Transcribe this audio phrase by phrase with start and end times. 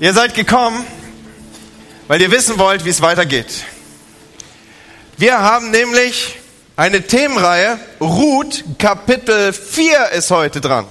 [0.00, 0.82] Ihr seid gekommen,
[2.08, 3.66] weil ihr wissen wollt, wie es weitergeht.
[5.18, 6.38] Wir haben nämlich
[6.74, 7.78] eine Themenreihe.
[8.00, 10.86] Ruth, Kapitel 4 ist heute dran.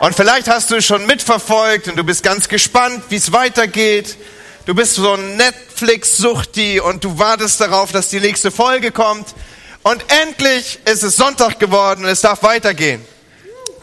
[0.00, 4.16] Und vielleicht hast du schon mitverfolgt und du bist ganz gespannt, wie es weitergeht.
[4.66, 9.28] Du bist so ein Netflix-Suchti und du wartest darauf, dass die nächste Folge kommt.
[9.84, 13.00] Und endlich ist es Sonntag geworden und es darf weitergehen.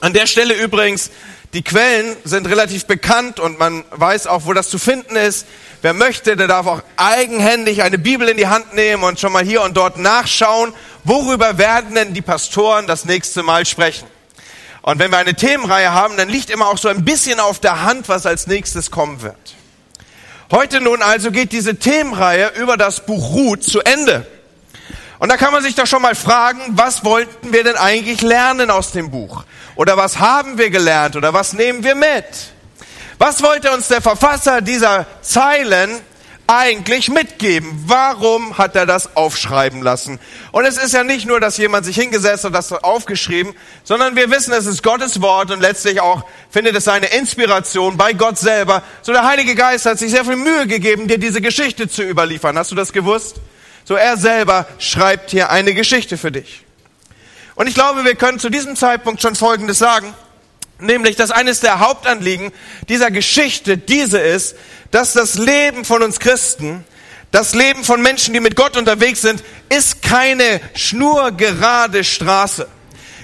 [0.02, 1.10] An der Stelle übrigens,
[1.56, 5.48] die Quellen sind relativ bekannt und man weiß auch, wo das zu finden ist.
[5.82, 9.44] Wer möchte, der darf auch eigenhändig eine Bibel in die Hand nehmen und schon mal
[9.44, 10.74] hier und dort nachschauen,
[11.06, 14.06] worüber werden denn die Pastoren das nächste Mal sprechen.
[14.82, 17.84] Und wenn wir eine Themenreihe haben, dann liegt immer auch so ein bisschen auf der
[17.84, 19.56] Hand, was als nächstes kommen wird.
[20.52, 24.28] Heute nun also geht diese Themenreihe über das Buch Ruth zu Ende.
[25.20, 28.70] Und da kann man sich doch schon mal fragen, was wollten wir denn eigentlich lernen
[28.70, 29.46] aus dem Buch?
[29.76, 31.16] Oder was haben wir gelernt?
[31.16, 32.26] Oder was nehmen wir mit?
[33.18, 36.02] Was wollte uns der Verfasser dieser Zeilen
[36.48, 37.84] eigentlich mitgeben?
[37.88, 40.20] Warum hat er das aufschreiben lassen?
[40.52, 44.30] Und es ist ja nicht nur, dass jemand sich hingesetzt und das aufgeschrieben, sondern wir
[44.30, 48.84] wissen, es ist Gottes Wort und letztlich auch findet es seine Inspiration bei Gott selber.
[49.02, 52.58] So der Heilige Geist hat sich sehr viel Mühe gegeben, dir diese Geschichte zu überliefern.
[52.58, 53.38] Hast du das gewusst?
[53.86, 56.65] So er selber schreibt hier eine Geschichte für dich.
[57.56, 60.14] Und ich glaube, wir können zu diesem Zeitpunkt schon Folgendes sagen.
[60.80, 62.52] Nämlich, dass eines der Hauptanliegen
[62.90, 64.58] dieser Geschichte diese ist,
[64.92, 66.84] dass das Leben von uns Christen,
[67.32, 72.68] das Leben von Menschen, die mit Gott unterwegs sind, ist keine schnurgerade Straße.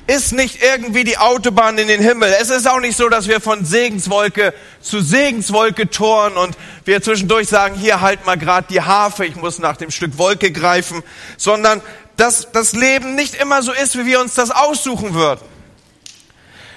[0.07, 2.33] Ist nicht irgendwie die Autobahn in den Himmel.
[2.41, 7.47] Es ist auch nicht so, dass wir von Segenswolke zu Segenswolke toren und wir zwischendurch
[7.47, 11.03] sagen, hier halt mal gerade die Harfe, ich muss nach dem Stück Wolke greifen,
[11.37, 11.81] sondern
[12.21, 15.41] dass das Leben nicht immer so ist, wie wir uns das aussuchen würden.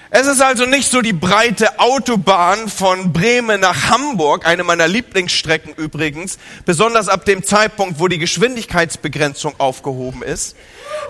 [0.08, 5.74] Es ist also nicht so die breite Autobahn von Bremen nach Hamburg, eine meiner Lieblingsstrecken
[5.74, 10.56] übrigens, besonders ab dem Zeitpunkt, wo die Geschwindigkeitsbegrenzung aufgehoben ist.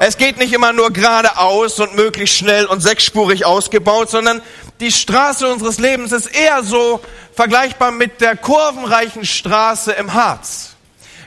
[0.00, 4.42] Es geht nicht immer nur geradeaus und möglichst schnell und sechsspurig ausgebaut, sondern
[4.80, 7.01] die Straße unseres Lebens ist eher so
[7.34, 10.73] vergleichbar mit der kurvenreichen Straße im Harz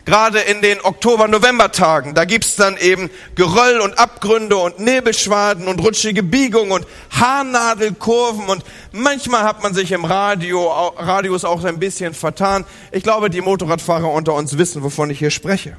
[0.08, 2.16] gerade in den Oktober-November-Tagen.
[2.16, 8.64] Da gibt's dann eben Geröll und Abgründe und Nebelschwaden und rutschige Biegungen und Haarnadelkurven und
[8.94, 12.64] manchmal hat man sich im Radio, Radius auch ein bisschen vertan.
[12.94, 15.76] Ich glaube, die Motorradfahrer unter uns wissen, wovon ich hier spreche.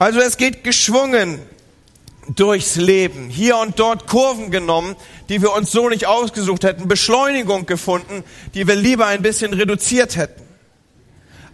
[0.00, 1.38] Also es geht geschwungen
[2.34, 3.28] durchs Leben.
[3.28, 4.96] Hier und dort Kurven genommen,
[5.28, 6.88] die wir uns so nicht ausgesucht hätten.
[6.88, 10.43] Beschleunigung gefunden, die wir lieber ein bisschen reduziert hätten.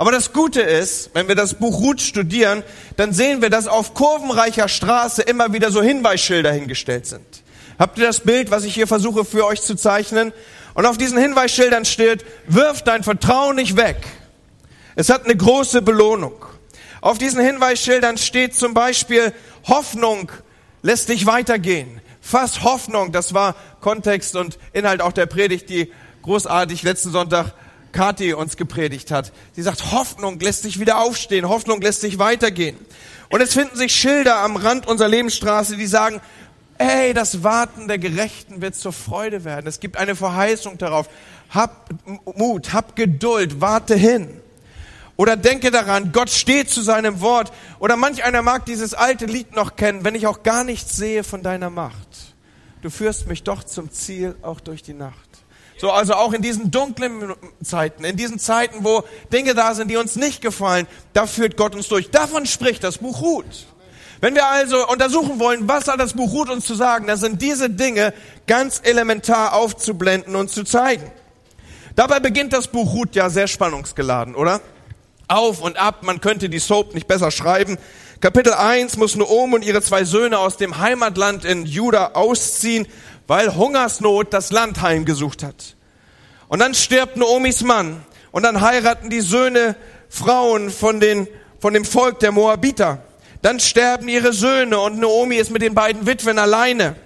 [0.00, 2.62] Aber das Gute ist, wenn wir das Buch Ruth studieren,
[2.96, 7.42] dann sehen wir, dass auf kurvenreicher Straße immer wieder so Hinweisschilder hingestellt sind.
[7.78, 10.32] Habt ihr das Bild, was ich hier versuche für euch zu zeichnen?
[10.72, 13.98] Und auf diesen Hinweisschildern steht, wirf dein Vertrauen nicht weg.
[14.96, 16.46] Es hat eine große Belohnung.
[17.02, 19.34] Auf diesen Hinweisschildern steht zum Beispiel,
[19.68, 20.32] Hoffnung
[20.80, 22.00] lässt dich weitergehen.
[22.22, 27.52] Fass Hoffnung, das war Kontext und Inhalt auch der Predigt, die großartig letzten Sonntag
[27.92, 29.32] Kathi uns gepredigt hat.
[29.54, 32.76] Sie sagt, Hoffnung lässt sich wieder aufstehen, Hoffnung lässt sich weitergehen.
[33.30, 36.20] Und es finden sich Schilder am Rand unserer Lebensstraße, die sagen,
[36.78, 39.66] ey, das Warten der Gerechten wird zur Freude werden.
[39.66, 41.08] Es gibt eine Verheißung darauf.
[41.50, 41.90] Hab
[42.36, 44.40] Mut, hab Geduld, warte hin.
[45.16, 47.52] Oder denke daran, Gott steht zu seinem Wort.
[47.78, 51.22] Oder manch einer mag dieses alte Lied noch kennen, wenn ich auch gar nichts sehe
[51.24, 52.34] von deiner Macht.
[52.80, 55.29] Du führst mich doch zum Ziel, auch durch die Nacht.
[55.80, 57.32] So, also auch in diesen dunklen
[57.64, 59.02] Zeiten, in diesen Zeiten, wo
[59.32, 62.10] Dinge da sind, die uns nicht gefallen, da führt Gott uns durch.
[62.10, 63.66] Davon spricht das Buch Ruth.
[64.20, 67.40] Wenn wir also untersuchen wollen, was hat das Buch Ruth uns zu sagen, dann sind
[67.40, 68.12] diese Dinge
[68.46, 71.10] ganz elementar aufzublenden und zu zeigen.
[71.96, 74.60] Dabei beginnt das Buch Ruth ja sehr spannungsgeladen, oder?
[75.28, 77.78] Auf und ab, man könnte die Soap nicht besser schreiben.
[78.20, 82.86] Kapitel 1 muss Noom und ihre zwei Söhne aus dem Heimatland in Juda ausziehen
[83.30, 85.76] weil Hungersnot das Land heimgesucht hat.
[86.48, 89.76] Und dann stirbt Noomis Mann und dann heiraten die Söhne
[90.08, 91.28] Frauen von, den,
[91.60, 93.04] von dem Volk der Moabiter.
[93.40, 96.96] Dann sterben ihre Söhne und Noomi ist mit den beiden Witwen alleine.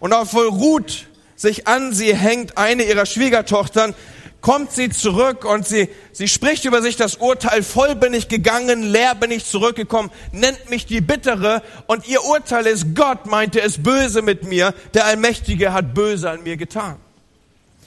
[0.00, 3.94] Und obwohl Ruth sich an sie hängt, eine ihrer Schwiegertochtern,
[4.40, 8.82] kommt sie zurück und sie, sie spricht über sich das Urteil, voll bin ich gegangen,
[8.82, 13.82] leer bin ich zurückgekommen, nennt mich die Bittere und ihr Urteil ist, Gott meinte es
[13.82, 16.96] böse mit mir, der Allmächtige hat böse an mir getan.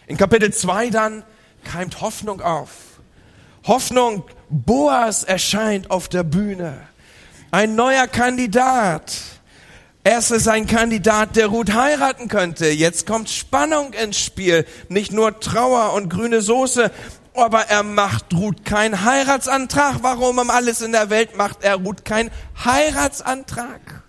[0.07, 1.23] In Kapitel 2 dann
[1.63, 2.69] keimt Hoffnung auf.
[3.65, 6.87] Hoffnung, Boas erscheint auf der Bühne.
[7.51, 9.13] Ein neuer Kandidat.
[10.05, 12.67] Es ist ein Kandidat, der Ruth heiraten könnte.
[12.67, 14.65] Jetzt kommt Spannung ins Spiel.
[14.89, 16.91] Nicht nur Trauer und grüne Soße.
[17.35, 19.99] aber er macht Ruth keinen Heiratsantrag.
[20.01, 22.31] Warum um alles in der Welt macht er Ruth keinen
[22.65, 24.02] Heiratsantrag?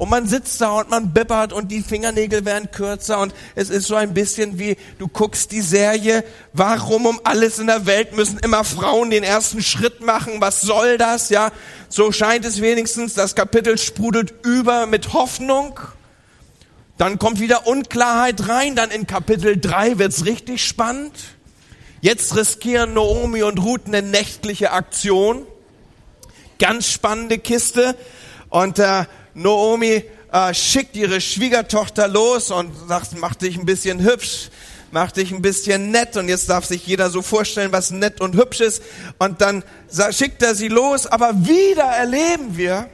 [0.00, 3.86] Und man sitzt da und man bippert und die Fingernägel werden kürzer und es ist
[3.86, 6.24] so ein bisschen wie, du guckst die Serie,
[6.54, 10.36] warum um alles in der Welt müssen immer Frauen den ersten Schritt machen?
[10.38, 11.28] Was soll das?
[11.28, 11.52] Ja,
[11.90, 15.78] so scheint es wenigstens, das Kapitel sprudelt über mit Hoffnung.
[16.96, 21.12] Dann kommt wieder Unklarheit rein, dann in Kapitel 3 wird's richtig spannend.
[22.00, 25.46] Jetzt riskieren Naomi und Ruth eine nächtliche Aktion.
[26.58, 27.94] Ganz spannende Kiste.
[28.48, 29.04] Und äh,
[29.40, 34.50] Naomi äh, schickt ihre Schwiegertochter los und sagt, mach dich ein bisschen hübsch,
[34.90, 36.16] mach dich ein bisschen nett.
[36.16, 38.82] Und jetzt darf sich jeder so vorstellen, was nett und hübsch ist.
[39.18, 39.64] Und dann
[40.10, 41.06] schickt er sie los.
[41.06, 42.90] Aber wieder erleben wir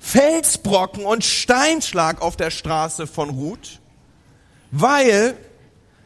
[0.00, 3.80] Felsbrocken und Steinschlag auf der Straße von Ruth,
[4.70, 5.36] weil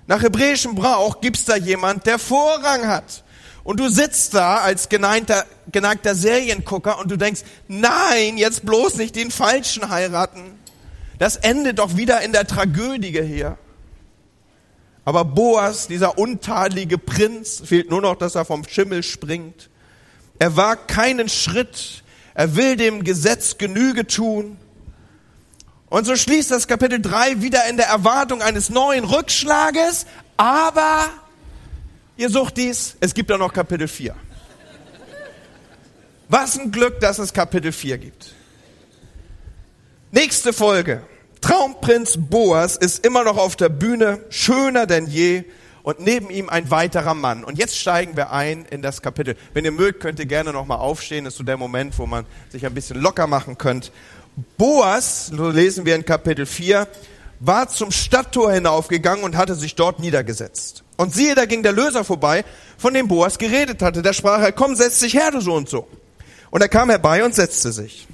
[0.07, 3.23] nach hebräischem Brauch gibt's da jemand, der Vorrang hat.
[3.65, 9.15] Und du sitzt da als geneigter, geneigter Seriengucker und du denkst, nein, jetzt bloß nicht
[9.15, 10.59] den Falschen heiraten.
[11.19, 13.57] Das endet doch wieder in der Tragödie hier.
[15.05, 19.69] Aber Boas, dieser untadelige Prinz, fehlt nur noch, dass er vom Schimmel springt.
[20.39, 22.03] Er wagt keinen Schritt.
[22.35, 24.57] Er will dem Gesetz Genüge tun.
[25.89, 30.07] Und so schließt das Kapitel 3 wieder in der Erwartung eines neuen Rückschlages,
[30.37, 31.11] aber
[32.17, 34.15] Ihr sucht dies, es gibt auch noch Kapitel 4.
[36.29, 38.35] Was ein Glück, dass es Kapitel 4 gibt.
[40.11, 41.03] Nächste Folge.
[41.41, 45.45] Traumprinz Boas ist immer noch auf der Bühne, schöner denn je
[45.83, 47.45] und neben ihm ein weiterer Mann.
[47.45, 49.37] Und jetzt steigen wir ein in das Kapitel.
[49.55, 51.25] Wenn ihr mögt, könnt ihr gerne nochmal aufstehen.
[51.25, 53.91] Das ist so der Moment, wo man sich ein bisschen locker machen könnt.
[54.57, 56.87] Boas, so lesen wir in Kapitel 4,
[57.45, 60.85] war zum Stadttor hinaufgegangen und hatte sich dort niedergesetzt.
[60.97, 62.45] Und siehe, da ging der Löser vorbei,
[62.79, 64.01] von dem Boas geredet hatte.
[64.01, 65.89] Der sprach er, komm, setz dich her, du so und so.
[66.51, 68.07] Und er kam herbei und setzte sich.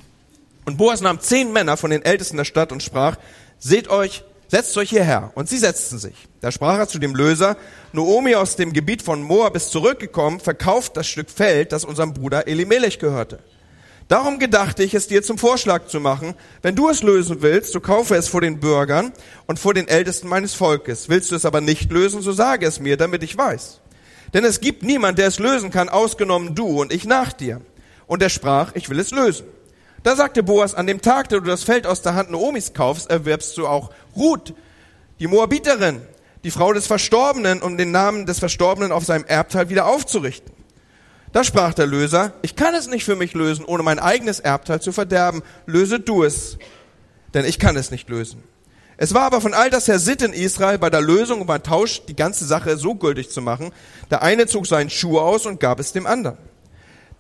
[0.65, 3.17] Und Boas nahm zehn Männer von den Ältesten der Stadt und sprach,
[3.59, 5.31] seht euch, setzt euch hierher.
[5.35, 6.15] Und sie setzten sich.
[6.41, 7.59] Da sprach er zu dem Löser,
[7.93, 12.49] Noomi aus dem Gebiet von Moab ist zurückgekommen, verkauft das Stück Feld, das unserem Bruder
[12.49, 13.41] Elimelech gehörte.
[14.09, 16.35] Darum gedachte ich, es dir zum Vorschlag zu machen.
[16.63, 19.13] Wenn du es lösen willst, so kaufe es vor den Bürgern
[19.47, 21.11] und vor den Ältesten meines Volkes.
[21.11, 23.81] Willst du es aber nicht lösen, so sage es mir, damit ich weiß.
[24.33, 27.61] Denn es gibt niemand, der es lösen kann, ausgenommen du und ich nach dir.
[28.07, 29.47] Und er sprach, ich will es lösen.
[30.03, 33.11] Da sagte Boas, an dem Tag, da du das Feld aus der Hand Noomis kaufst,
[33.11, 34.55] erwerbst du auch Ruth,
[35.21, 36.01] die Moabiterin,
[36.45, 40.58] die Frau des Verstorbenen, um den Namen des Verstorbenen auf seinem Erbteil wieder aufzurichten.
[41.39, 44.83] Da sprach der Löser, ich kann es nicht für mich lösen, ohne mein eigenes Erbteil
[44.83, 45.45] zu verderben.
[45.67, 46.59] Löse du es,
[47.33, 48.43] denn ich kann es nicht lösen.
[48.97, 52.05] Es war aber von alters her Sitte in Israel, bei der Lösung und beim Tausch
[52.07, 53.71] die ganze Sache so gültig zu machen.
[54.11, 56.39] Der eine zog seinen Schuh aus und gab es dem anderen.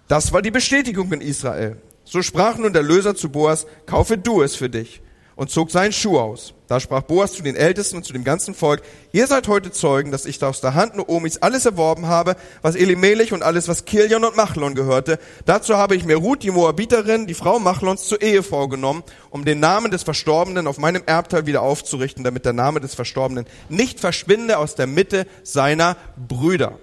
[0.08, 1.80] Das war die Bestätigung in Israel.
[2.02, 5.00] So sprach nun der Löser zu Boas, kaufe du es für dich
[5.36, 6.54] und zog seinen Schuh aus.
[6.68, 8.82] Da sprach Boas zu den Ältesten und zu dem ganzen Volk,
[9.12, 13.32] ihr seid heute Zeugen, dass ich aus der Hand Noomis alles erworben habe, was Elimelech
[13.32, 15.18] und alles, was Kilion und Machlon gehörte.
[15.46, 19.60] Dazu habe ich mir Ruth, die Moabiterin, die Frau Machlons, zur Ehefrau genommen, um den
[19.60, 24.58] Namen des Verstorbenen auf meinem Erbteil wieder aufzurichten, damit der Name des Verstorbenen nicht verschwinde
[24.58, 26.78] aus der Mitte seiner Brüder.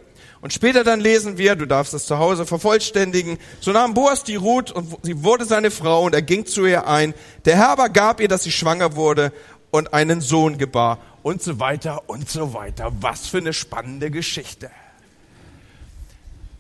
[0.46, 4.36] Und später dann lesen wir, du darfst es zu Hause vervollständigen, so nahm Boas die
[4.36, 7.16] Ruth und sie wurde seine Frau und er ging zu ihr ein.
[7.46, 9.32] Der Herr aber gab ihr, dass sie schwanger wurde
[9.76, 12.94] und einen Sohn gebar und so weiter und so weiter.
[13.02, 14.72] Was für eine spannende Geschichte.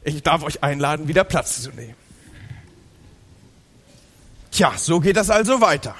[0.04, 1.96] Ich darf euch einladen, wieder Platz zu nehmen.
[4.52, 5.96] Tja, so geht das also weiter.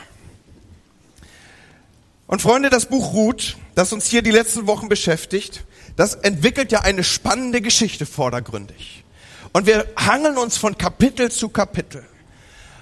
[2.28, 5.64] Und Freunde, das Buch Ruth, das uns hier die letzten Wochen beschäftigt,
[5.96, 9.04] das entwickelt ja eine spannende Geschichte vordergründig.
[9.54, 12.06] Und wir hangeln uns von Kapitel zu Kapitel.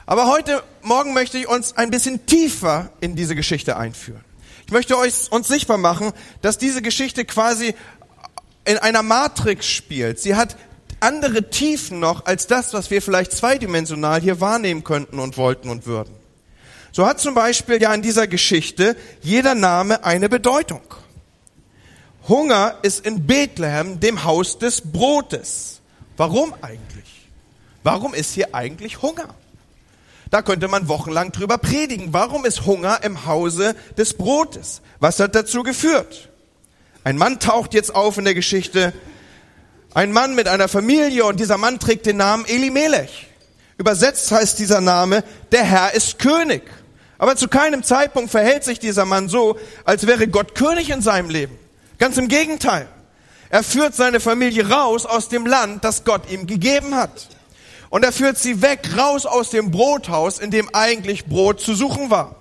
[0.05, 4.23] Aber heute Morgen möchte ich uns ein bisschen tiefer in diese Geschichte einführen.
[4.65, 7.73] Ich möchte euch uns sichtbar machen, dass diese Geschichte quasi
[8.65, 10.19] in einer Matrix spielt.
[10.19, 10.57] Sie hat
[10.99, 15.85] andere Tiefen noch als das, was wir vielleicht zweidimensional hier wahrnehmen könnten und wollten und
[15.85, 16.13] würden.
[16.91, 20.81] So hat zum Beispiel ja in dieser Geschichte jeder Name eine Bedeutung.
[22.27, 25.81] Hunger ist in Bethlehem dem Haus des Brotes.
[26.15, 27.29] Warum eigentlich?
[27.83, 29.33] Warum ist hier eigentlich Hunger?
[30.33, 32.07] Da könnte man wochenlang drüber predigen.
[32.11, 34.81] Warum ist Hunger im Hause des Brotes?
[34.99, 36.29] Was hat dazu geführt?
[37.03, 38.93] Ein Mann taucht jetzt auf in der Geschichte.
[39.93, 43.27] Ein Mann mit einer Familie und dieser Mann trägt den Namen Elimelech.
[43.77, 46.63] Übersetzt heißt dieser Name, der Herr ist König.
[47.19, 51.29] Aber zu keinem Zeitpunkt verhält sich dieser Mann so, als wäre Gott König in seinem
[51.29, 51.59] Leben.
[51.99, 52.87] Ganz im Gegenteil.
[53.51, 57.27] Er führt seine Familie raus aus dem Land, das Gott ihm gegeben hat.
[57.93, 62.09] Und er führt sie weg, raus aus dem Brothaus, in dem eigentlich Brot zu suchen
[62.09, 62.37] war.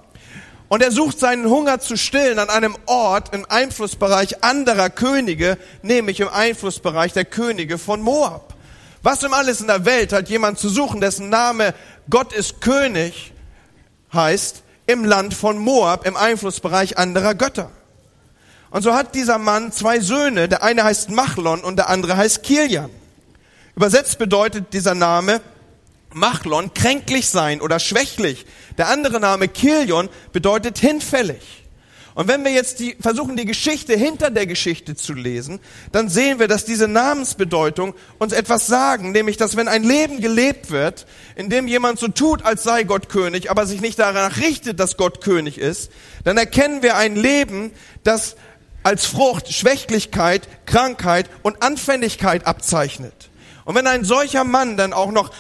[0.69, 6.21] Und er sucht seinen Hunger zu stillen an einem Ort im Einflussbereich anderer Könige, nämlich
[6.21, 8.55] im Einflussbereich der Könige von Moab.
[9.03, 11.75] Was um alles in der Welt hat jemand zu suchen, dessen Name
[12.09, 13.35] Gott ist König
[14.11, 17.71] heißt, im Land von Moab, im Einflussbereich anderer Götter.
[18.71, 22.43] Und so hat dieser Mann zwei Söhne, der eine heißt Machlon und der andere heißt
[22.43, 22.89] Kilian.
[23.75, 25.41] Übersetzt bedeutet dieser Name
[26.13, 28.45] Machlon kränklich sein oder schwächlich.
[28.77, 31.63] Der andere Name Kilion bedeutet hinfällig.
[32.15, 35.61] Und wenn wir jetzt die, versuchen, die Geschichte hinter der Geschichte zu lesen,
[35.93, 40.71] dann sehen wir, dass diese Namensbedeutung uns etwas sagen, nämlich, dass wenn ein Leben gelebt
[40.71, 44.79] wird, in dem jemand so tut, als sei Gott König, aber sich nicht danach richtet,
[44.79, 45.91] dass Gott König ist,
[46.25, 47.73] dann erkennen wir ein Leben,
[48.05, 48.37] das
[48.83, 53.31] als Frucht Schwächlichkeit, Krankheit und Anfälligkeit abzeichnet.
[53.65, 55.31] Und wenn ein solcher Mann dann auch noch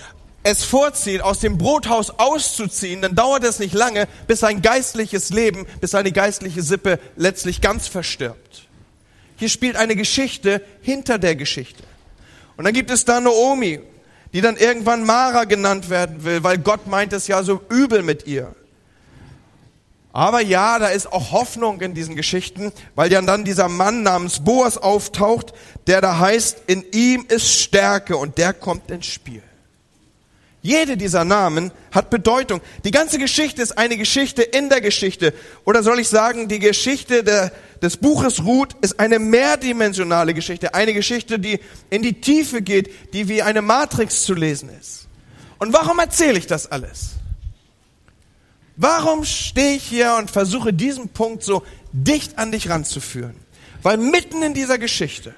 [0.44, 5.66] es vorzieht, aus dem Brothaus auszuziehen, dann dauert es nicht lange, bis sein geistliches Leben,
[5.80, 8.68] bis seine geistliche Sippe letztlich ganz verstirbt.
[9.36, 11.82] Hier spielt eine Geschichte hinter der Geschichte.
[12.56, 13.80] Und dann gibt es da Naomi,
[14.32, 18.26] die dann irgendwann Mara genannt werden will, weil Gott meint es ja so übel mit
[18.26, 18.54] ihr.
[20.12, 24.44] Aber ja, da ist auch Hoffnung in diesen Geschichten, weil ja dann dieser Mann namens
[24.44, 25.54] Boas auftaucht,
[25.86, 29.42] der da heißt, in ihm ist Stärke und der kommt ins Spiel.
[30.64, 32.60] Jede dieser Namen hat Bedeutung.
[32.84, 35.34] Die ganze Geschichte ist eine Geschichte in der Geschichte.
[35.64, 37.50] Oder soll ich sagen, die Geschichte der,
[37.80, 40.74] des Buches Ruth ist eine mehrdimensionale Geschichte.
[40.74, 41.58] Eine Geschichte, die
[41.90, 45.08] in die Tiefe geht, die wie eine Matrix zu lesen ist.
[45.58, 47.14] Und warum erzähle ich das alles?
[48.82, 51.62] Warum stehe ich hier und versuche diesen Punkt so
[51.92, 53.36] dicht an dich ranzuführen?
[53.80, 55.36] Weil mitten in dieser Geschichte,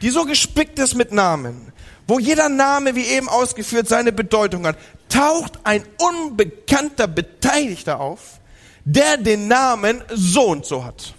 [0.00, 1.70] die so gespickt ist mit Namen,
[2.06, 4.78] wo jeder Name, wie eben ausgeführt, seine Bedeutung hat,
[5.10, 8.40] taucht ein unbekannter Beteiligter auf,
[8.86, 11.12] der den Namen so und so hat.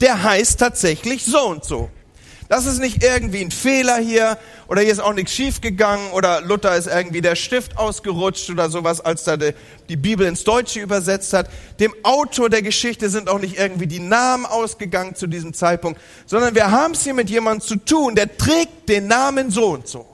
[0.00, 1.90] Der heißt tatsächlich so und so.
[2.52, 4.36] Das ist nicht irgendwie ein Fehler hier
[4.68, 9.00] oder hier ist auch nichts schiefgegangen oder Luther ist irgendwie der Stift ausgerutscht oder sowas,
[9.00, 11.48] als er die Bibel ins Deutsche übersetzt hat.
[11.80, 16.54] Dem Autor der Geschichte sind auch nicht irgendwie die Namen ausgegangen zu diesem Zeitpunkt, sondern
[16.54, 20.04] wir haben es hier mit jemandem zu tun, der trägt den Namen so und so.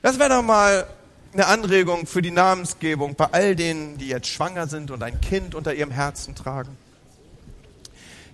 [0.00, 0.86] Das wäre doch mal
[1.32, 5.56] eine Anregung für die Namensgebung bei all denen, die jetzt schwanger sind und ein Kind
[5.56, 6.76] unter ihrem Herzen tragen.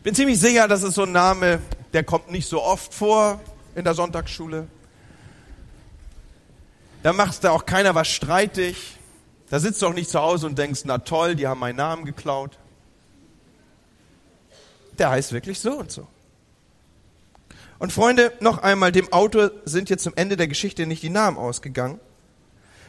[0.04, 1.60] Bin ziemlich sicher, dass es so ein Name,
[1.94, 3.40] der kommt nicht so oft vor
[3.74, 4.68] in der Sonntagsschule.
[7.02, 8.98] Da macht da auch keiner was streitig.
[9.48, 12.04] Da sitzt du auch nicht zu Hause und denkst, na toll, die haben meinen Namen
[12.04, 12.58] geklaut.
[14.98, 16.06] Der heißt wirklich so und so.
[17.78, 21.38] Und Freunde, noch einmal, dem Autor sind jetzt zum Ende der Geschichte nicht die Namen
[21.38, 21.98] ausgegangen,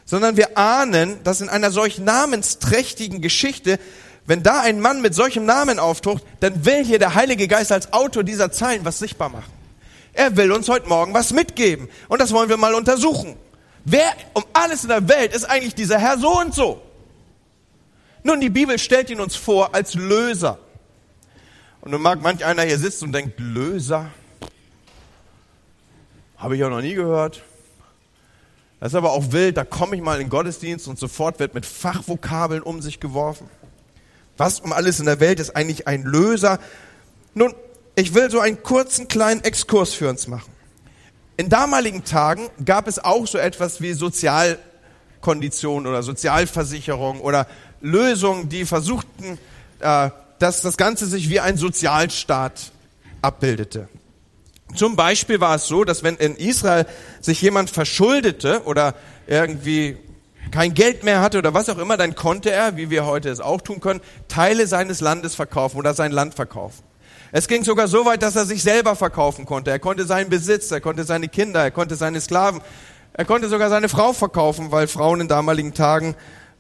[0.04, 3.80] sondern wir ahnen, dass in einer solch namensträchtigen Geschichte,
[4.28, 7.94] wenn da ein Mann mit solchem Namen auftaucht, dann will hier der Heilige Geist als
[7.94, 9.52] Autor dieser Zeilen was sichtbar machen.
[10.14, 11.90] Er will uns heute Morgen was mitgeben.
[12.08, 13.36] Und das wollen wir mal untersuchen.
[13.84, 16.82] Wer um alles in der Welt ist eigentlich dieser Herr so und so?
[18.24, 20.58] Nun, die Bibel stellt ihn uns vor als Löser.
[21.82, 24.10] Und nun mag manch einer hier sitzen und denkt, Löser?
[26.38, 27.44] Habe ich auch noch nie gehört.
[28.80, 31.54] Das ist aber auch wild, da komme ich mal in den Gottesdienst und sofort wird
[31.54, 33.48] mit Fachvokabeln um sich geworfen.
[34.38, 36.60] Was um alles in der Welt ist eigentlich ein Löser?
[37.34, 37.54] Nun,
[37.96, 40.52] ich will so einen kurzen kleinen Exkurs für uns machen.
[41.38, 47.48] In damaligen Tagen gab es auch so etwas wie Sozialkonditionen oder Sozialversicherung oder
[47.82, 49.38] Lösungen, die versuchten,
[49.80, 52.72] äh, dass das Ganze sich wie ein Sozialstaat
[53.22, 53.88] abbildete.
[54.76, 56.86] Zum Beispiel war es so, dass wenn in Israel
[57.22, 58.96] sich jemand verschuldete oder
[59.28, 59.98] irgendwie
[60.52, 63.40] kein Geld mehr hatte oder was auch immer, dann konnte er, wie wir heute es
[63.40, 66.84] auch tun können, Teile seines Landes verkaufen oder sein Land verkaufen.
[67.32, 69.72] Es ging sogar so weit, dass er sich selber verkaufen konnte.
[69.72, 72.62] Er konnte seinen Besitz, er konnte seine Kinder, er konnte seine Sklaven,
[73.14, 76.16] er konnte sogar seine Frau verkaufen, weil Frauen in damaligen Tagen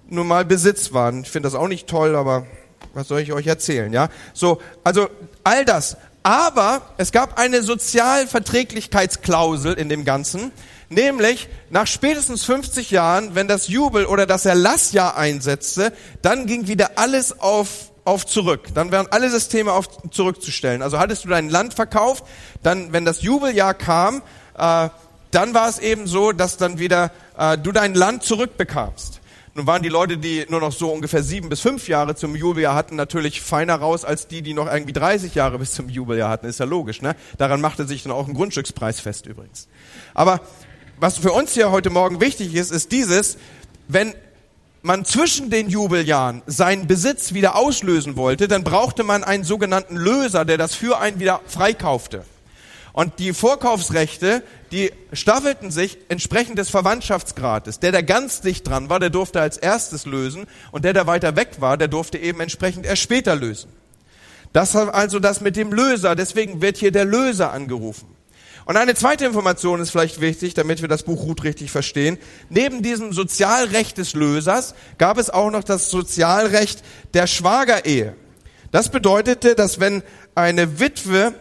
[0.08, 1.22] nun mal Besitz waren.
[1.22, 2.46] Ich finde das auch nicht toll, aber
[2.94, 4.10] was soll ich euch erzählen, ja?
[4.34, 5.10] So, also
[5.44, 10.52] all das aber es gab eine Sozialverträglichkeitsklausel in dem Ganzen,
[10.90, 16.98] nämlich nach spätestens 50 Jahren, wenn das Jubel- oder das Erlassjahr einsetzte, dann ging wieder
[16.98, 18.68] alles auf auf zurück.
[18.74, 20.84] Dann wären alle Systeme auf zurückzustellen.
[20.84, 22.24] Also hattest du dein Land verkauft,
[22.62, 24.22] dann, wenn das Jubeljahr kam,
[24.58, 24.90] äh,
[25.32, 29.22] dann war es eben so, dass dann wieder äh, du dein Land zurückbekamst.
[29.56, 32.76] Nun waren die Leute, die nur noch so ungefähr sieben bis fünf Jahre zum Jubeljahr
[32.76, 36.46] hatten, natürlich feiner raus als die, die noch irgendwie 30 Jahre bis zum Jubeljahr hatten.
[36.46, 37.16] Ist ja logisch, ne?
[37.38, 39.70] Daran machte sich dann auch ein Grundstückspreis fest übrigens.
[40.14, 40.42] Aber
[41.00, 43.38] was für uns hier heute Morgen wichtig ist, ist dieses,
[43.88, 44.14] wenn
[44.82, 50.46] man zwischen den Jubeljahren seinen Besitz wieder auslösen wollte, dann brauchte man einen sogenannten Löser,
[50.46, 52.24] der das für einen wieder freikaufte.
[52.94, 57.80] Und die Vorkaufsrechte, die staffelten sich entsprechend des Verwandtschaftsgrades.
[57.80, 61.36] Der, der ganz dicht dran war, der durfte als erstes lösen und der, der weiter
[61.36, 63.70] weg war, der durfte eben entsprechend erst später lösen.
[64.54, 68.15] Das war also das mit dem Löser, deswegen wird hier der Löser angerufen.
[68.66, 72.18] Und eine zweite Information ist vielleicht wichtig, damit wir das Buch Ruth richtig verstehen.
[72.50, 78.16] Neben diesem Sozialrecht des Lösers gab es auch noch das Sozialrecht der Schwagerehe.
[78.72, 80.02] Das bedeutete, dass wenn
[80.34, 81.34] eine Witwe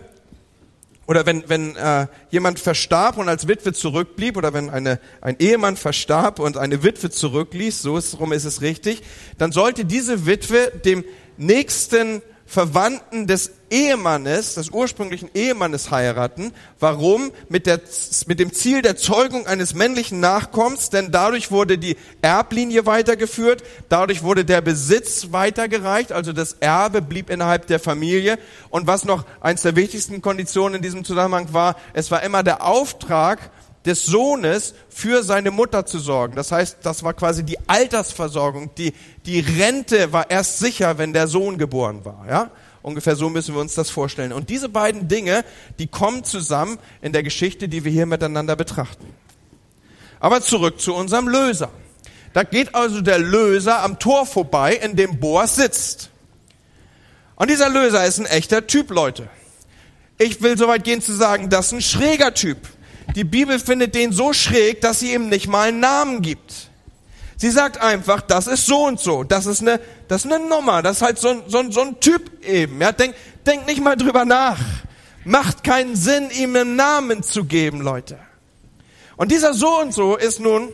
[1.07, 5.77] oder wenn, wenn äh, jemand verstarb und als Witwe zurückblieb, oder wenn eine, ein Ehemann
[5.77, 9.03] verstarb und eine Witwe zurückließ, so ist, rum ist es richtig,
[9.39, 11.05] dann sollte diese Witwe dem
[11.37, 16.53] nächsten Verwandten des Ehemannes, des ursprünglichen Ehemannes heiraten.
[16.79, 17.33] Warum?
[17.49, 17.81] Mit, der,
[18.29, 24.23] mit dem Ziel der Zeugung eines männlichen Nachkommens, denn dadurch wurde die Erblinie weitergeführt, dadurch
[24.23, 28.39] wurde der Besitz weitergereicht, also das Erbe blieb innerhalb der Familie.
[28.71, 32.65] Und was noch eins der wichtigsten Konditionen in diesem Zusammenhang war, es war immer der
[32.65, 33.51] Auftrag,
[33.85, 36.37] des Sohnes für seine Mutter zu sorgen.
[36.37, 38.75] Das heißt, das war quasi die Altersversorgung.
[38.77, 38.95] Die,
[39.27, 42.25] die Rente war erst sicher, wenn der Sohn geboren war.
[42.27, 42.51] Ja?
[42.85, 44.31] Ungefähr so müssen wir uns das vorstellen.
[44.31, 45.43] Und diese beiden Dinge,
[45.79, 49.07] die kommen zusammen in der Geschichte, die wir hier miteinander betrachten.
[50.21, 51.71] Aber zurück zu unserem Löser.
[52.35, 56.11] Da geht also der Löser am Tor vorbei, in dem Boas sitzt.
[57.37, 59.31] Und dieser Löser ist ein echter Typ, Leute.
[60.19, 62.59] Ich will so weit gehen zu sagen, das ist ein schräger Typ.
[63.17, 66.64] Die Bibel findet den so schräg, dass sie ihm nicht mal einen Namen gibt.
[67.45, 70.81] Sie sagt einfach, das ist so und so, das ist eine, das ist eine Nummer,
[70.81, 72.81] das ist halt so, so, so ein Typ eben.
[72.81, 74.59] Ja, denk, denk nicht mal drüber nach.
[75.27, 78.19] Macht keinen Sinn, ihm einen Namen zu geben, Leute.
[79.19, 80.71] Und dieser so und so ist nun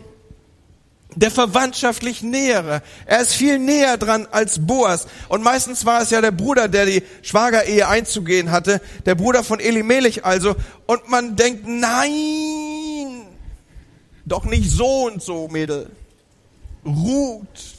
[1.16, 2.82] der verwandtschaftlich Nähere.
[3.04, 5.08] Er ist viel näher dran als Boas.
[5.28, 9.58] Und meistens war es ja der Bruder, der die Schwagerehe einzugehen hatte, der Bruder von
[9.58, 10.54] Elimelech also.
[10.86, 13.26] Und man denkt, nein,
[14.24, 15.90] doch nicht so und so, Mädel.
[16.84, 17.74] Ruth.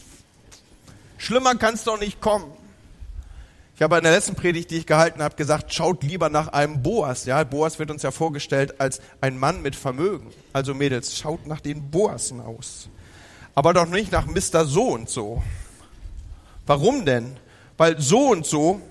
[1.18, 2.52] Schlimmer kann es doch nicht kommen.
[3.76, 6.84] Ich habe in der letzten Predigt, die ich gehalten habe, gesagt, schaut lieber nach einem
[6.84, 7.26] Boas.
[7.26, 10.32] Ja, Boas wird uns ja vorgestellt als ein Mann mit Vermögen.
[10.54, 12.90] Also Mädels, schaut nach den Boasen aus
[13.56, 14.66] aber doch nicht nach Mr.
[14.66, 15.42] So und so.
[16.66, 17.38] Warum denn?
[17.78, 18.82] Weil so und so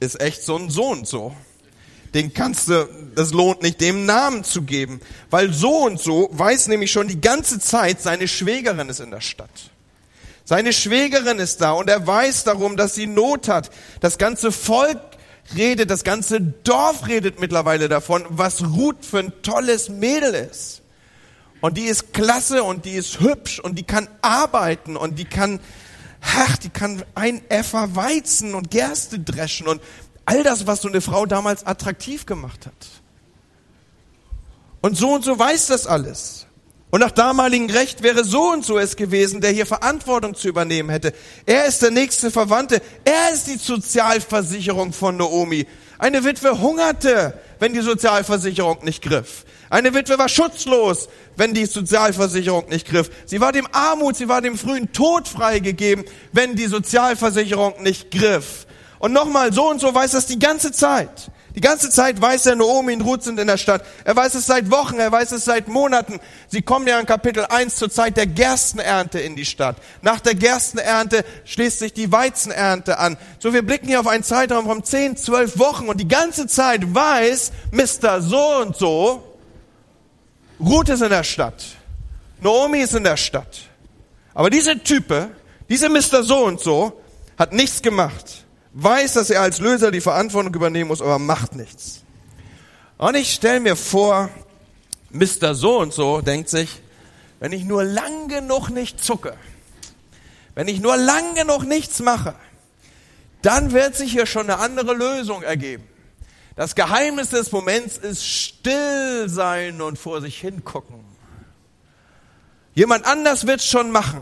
[0.00, 1.34] ist echt so ein so und so.
[2.16, 5.02] Den kannst du, das lohnt nicht, dem Namen zu geben.
[5.28, 9.20] Weil so und so weiß nämlich schon die ganze Zeit, seine Schwägerin ist in der
[9.20, 9.50] Stadt.
[10.42, 13.70] Seine Schwägerin ist da und er weiß darum, dass sie Not hat.
[14.00, 14.98] Das ganze Volk
[15.54, 20.80] redet, das ganze Dorf redet mittlerweile davon, was Ruth für ein tolles Mädel ist.
[21.60, 25.60] Und die ist klasse und die ist hübsch und die kann arbeiten und die kann,
[26.22, 29.82] ach, die kann ein Effer Weizen und Gerste dreschen und
[30.26, 32.74] all das, was so eine Frau damals attraktiv gemacht hat.
[34.82, 36.46] Und so und so weiß das alles.
[36.90, 40.90] Und nach damaligem Recht wäre so und so es gewesen, der hier Verantwortung zu übernehmen
[40.90, 41.12] hätte.
[41.44, 42.80] Er ist der nächste Verwandte.
[43.04, 45.66] Er ist die Sozialversicherung von Naomi.
[45.98, 49.44] Eine Witwe hungerte, wenn die Sozialversicherung nicht griff.
[49.68, 53.10] Eine Witwe war schutzlos, wenn die Sozialversicherung nicht griff.
[53.26, 58.65] Sie war dem Armut, sie war dem frühen Tod freigegeben, wenn die Sozialversicherung nicht griff.
[58.98, 61.30] Und nochmal, so und so weiß das die ganze Zeit.
[61.56, 63.82] Die ganze Zeit weiß er, Naomi und Ruth sind in der Stadt.
[64.04, 66.20] Er weiß es seit Wochen, er weiß es seit Monaten.
[66.48, 69.76] Sie kommen ja in Kapitel 1 zur Zeit der Gerstenernte in die Stadt.
[70.02, 73.16] Nach der Gerstenernte schließt sich die Weizenernte an.
[73.38, 76.94] So, wir blicken hier auf einen Zeitraum von 10, 12 Wochen und die ganze Zeit
[76.94, 78.20] weiß Mr.
[78.20, 79.38] So und so,
[80.60, 81.64] Ruth ist in der Stadt.
[82.42, 83.62] Naomi ist in der Stadt.
[84.34, 85.30] Aber diese Type,
[85.70, 86.22] diese Mr.
[86.22, 87.00] So und so,
[87.38, 88.45] hat nichts gemacht.
[88.78, 92.02] Weiß, dass er als Löser die Verantwortung übernehmen muss, aber macht nichts.
[92.98, 94.28] Und ich stelle mir vor,
[95.08, 95.54] Mr.
[95.54, 96.82] So und so denkt sich,
[97.40, 99.34] wenn ich nur lang genug nicht zucke,
[100.54, 102.34] wenn ich nur lang genug nichts mache,
[103.40, 105.88] dann wird sich hier schon eine andere Lösung ergeben.
[106.54, 111.00] Das Geheimnis des Moments ist still sein und vor sich hingucken.
[112.74, 114.20] Jemand anders wird's schon machen.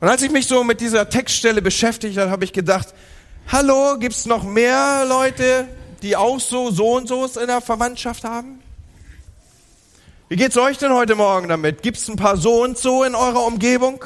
[0.00, 2.94] Und als ich mich so mit dieser Textstelle beschäftigt habe, habe ich gedacht,
[3.48, 5.66] hallo, gibt's noch mehr Leute,
[6.02, 8.60] die auch so so und so in der Verwandtschaft haben?
[10.28, 11.82] Wie geht's euch denn heute Morgen damit?
[11.82, 14.04] Gibt's ein paar so und so in eurer Umgebung?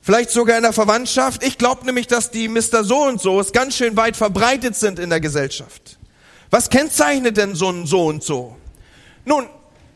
[0.00, 1.44] Vielleicht sogar in der Verwandtschaft?
[1.44, 2.82] Ich glaube nämlich, dass die Mr.
[2.82, 5.98] So und so ganz schön weit verbreitet sind in der Gesellschaft.
[6.50, 8.56] Was kennzeichnet denn so ein so und so?
[9.24, 9.46] Nun,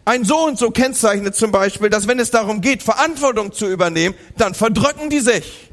[0.07, 4.15] ein so und so kennzeichnet zum Beispiel, dass wenn es darum geht, Verantwortung zu übernehmen,
[4.39, 5.71] dann verdrücken die sich.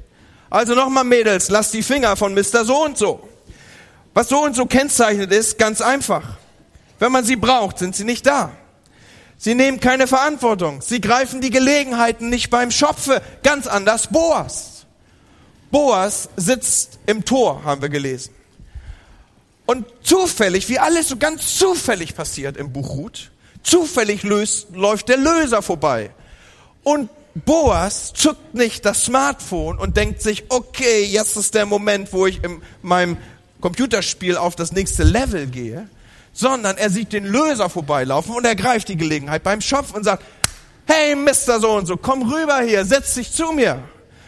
[0.49, 2.65] Also nochmal Mädels, lasst die Finger von Mr.
[2.65, 3.29] So und so.
[4.15, 6.37] Was so und so kennzeichnet ist, ganz einfach.
[6.97, 8.51] Wenn man sie braucht, sind sie nicht da.
[9.37, 10.81] Sie nehmen keine Verantwortung.
[10.81, 13.21] Sie greifen die Gelegenheiten nicht beim Schopfe.
[13.43, 14.85] Ganz anders Boas.
[15.69, 18.33] Boas sitzt im Tor, haben wir gelesen.
[19.67, 23.32] Und zufällig, wie alles so ganz zufällig passiert im Buch Ruth,
[23.63, 26.11] zufällig löst, läuft der Löser vorbei.
[26.83, 32.27] Und Boas zuckt nicht das Smartphone und denkt sich, okay, jetzt ist der Moment, wo
[32.27, 33.17] ich in meinem
[33.59, 35.89] Computerspiel auf das nächste Level gehe,
[36.31, 40.23] sondern er sieht den Löser vorbeilaufen und er greift die Gelegenheit beim Schopf und sagt,
[40.85, 43.81] hey Mister so und so, komm rüber hier, setz dich zu mir.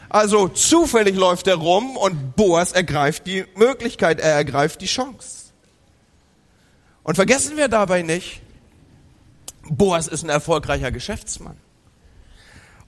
[0.09, 5.51] Also zufällig läuft er rum und Boas ergreift die Möglichkeit, er ergreift die Chance.
[7.03, 8.41] Und vergessen wir dabei nicht,
[9.69, 11.57] Boas ist ein erfolgreicher Geschäftsmann.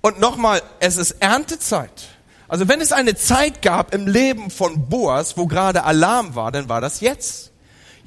[0.02, 2.10] Und nochmal, es ist Erntezeit.
[2.48, 6.70] Also wenn es eine Zeit gab im Leben von Boas, wo gerade Alarm war, dann
[6.70, 7.52] war das jetzt.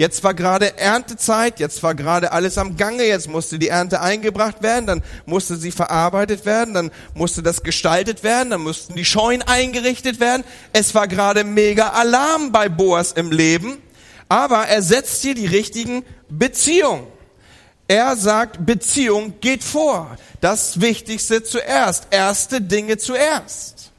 [0.00, 4.62] Jetzt war gerade Erntezeit, jetzt war gerade alles am Gange, jetzt musste die Ernte eingebracht
[4.62, 9.42] werden, dann musste sie verarbeitet werden, dann musste das gestaltet werden, dann mussten die Scheunen
[9.42, 10.42] eingerichtet werden.
[10.72, 13.76] Es war gerade mega Alarm bei Boas im Leben,
[14.30, 17.06] aber er setzt hier die richtigen Beziehungen.
[17.90, 20.16] Er sagt, Beziehung geht vor.
[20.40, 22.06] Das Wichtigste zuerst.
[22.12, 23.90] Erste Dinge zuerst.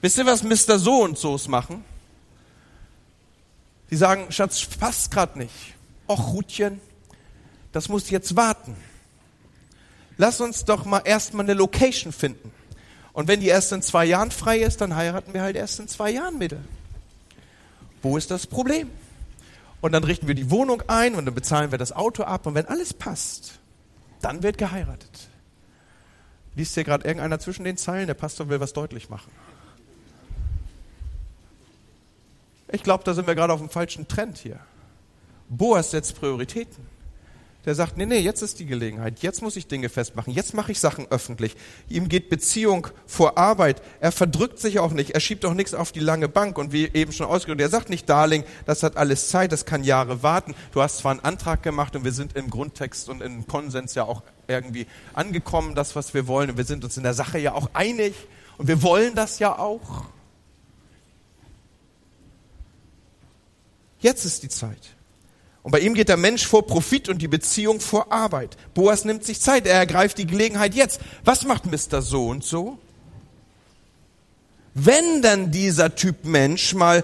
[0.00, 0.76] Wisst ihr, was Mr.
[0.80, 1.84] So und so's machen?
[3.92, 5.54] Die sagen, Schatz, passt gerade nicht.
[6.08, 6.80] Och, Rutchen,
[7.70, 8.76] das muss jetzt warten.
[10.18, 12.50] Lass uns doch mal erstmal eine Location finden.
[13.12, 15.86] Und wenn die erst in zwei Jahren frei ist, dann heiraten wir halt erst in
[15.86, 16.58] zwei Jahren, bitte.
[18.02, 18.90] Wo ist das Problem?
[19.80, 22.54] Und dann richten wir die Wohnung ein und dann bezahlen wir das Auto ab und
[22.54, 23.58] wenn alles passt,
[24.20, 25.28] dann wird geheiratet.
[26.54, 28.06] Liest hier gerade irgendeiner zwischen den Zeilen?
[28.06, 29.30] Der Pastor will was deutlich machen.
[32.72, 34.58] Ich glaube, da sind wir gerade auf dem falschen Trend hier.
[35.48, 36.95] Boas setzt Prioritäten
[37.66, 40.70] der sagt, nee, nee, jetzt ist die Gelegenheit, jetzt muss ich Dinge festmachen, jetzt mache
[40.70, 41.56] ich Sachen öffentlich.
[41.88, 43.82] Ihm geht Beziehung vor Arbeit.
[44.00, 46.88] Er verdrückt sich auch nicht, er schiebt auch nichts auf die lange Bank und wie
[46.94, 50.54] eben schon ausgedrückt, er sagt nicht, Darling, das hat alles Zeit, das kann Jahre warten.
[50.72, 54.04] Du hast zwar einen Antrag gemacht und wir sind im Grundtext und im Konsens ja
[54.04, 57.52] auch irgendwie angekommen, das, was wir wollen und wir sind uns in der Sache ja
[57.52, 58.14] auch einig
[58.58, 60.04] und wir wollen das ja auch.
[63.98, 64.95] Jetzt ist die Zeit.
[65.66, 68.56] Und bei ihm geht der Mensch vor Profit und die Beziehung vor Arbeit.
[68.72, 71.00] Boas nimmt sich Zeit, er ergreift die Gelegenheit jetzt.
[71.24, 72.02] Was macht Mr.
[72.02, 72.78] So und so?
[74.74, 77.02] Wenn dann dieser Typ Mensch mal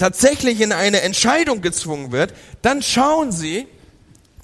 [0.00, 3.68] tatsächlich in eine Entscheidung gezwungen wird, dann schauen Sie,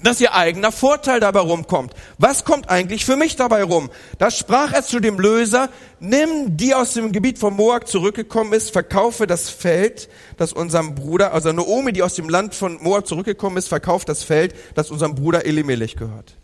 [0.01, 1.93] dass ihr eigener Vorteil dabei rumkommt.
[2.17, 3.89] Was kommt eigentlich für mich dabei rum?
[4.17, 8.71] Da sprach er zu dem Löser, nimm die aus dem Gebiet von Moab zurückgekommen ist,
[8.71, 13.57] verkaufe das Feld, das unserem Bruder, also Naomi, die aus dem Land von Moab zurückgekommen
[13.57, 16.37] ist, verkauft das Feld, das unserem Bruder Elimelech gehört.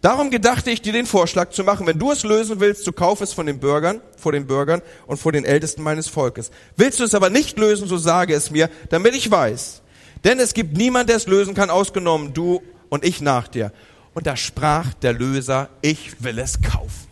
[0.00, 3.20] Darum gedachte ich dir den Vorschlag zu machen, wenn du es lösen willst, so kauf
[3.20, 6.50] es von den Bürgern, vor den Bürgern und vor den Ältesten meines Volkes.
[6.76, 9.82] Willst du es aber nicht lösen, so sage es mir, damit ich weiß.
[10.24, 12.62] Denn es gibt niemand, der es lösen kann, ausgenommen du
[12.92, 13.72] und ich nach dir.
[14.12, 17.08] Und da sprach der Löser, ich will es kaufen.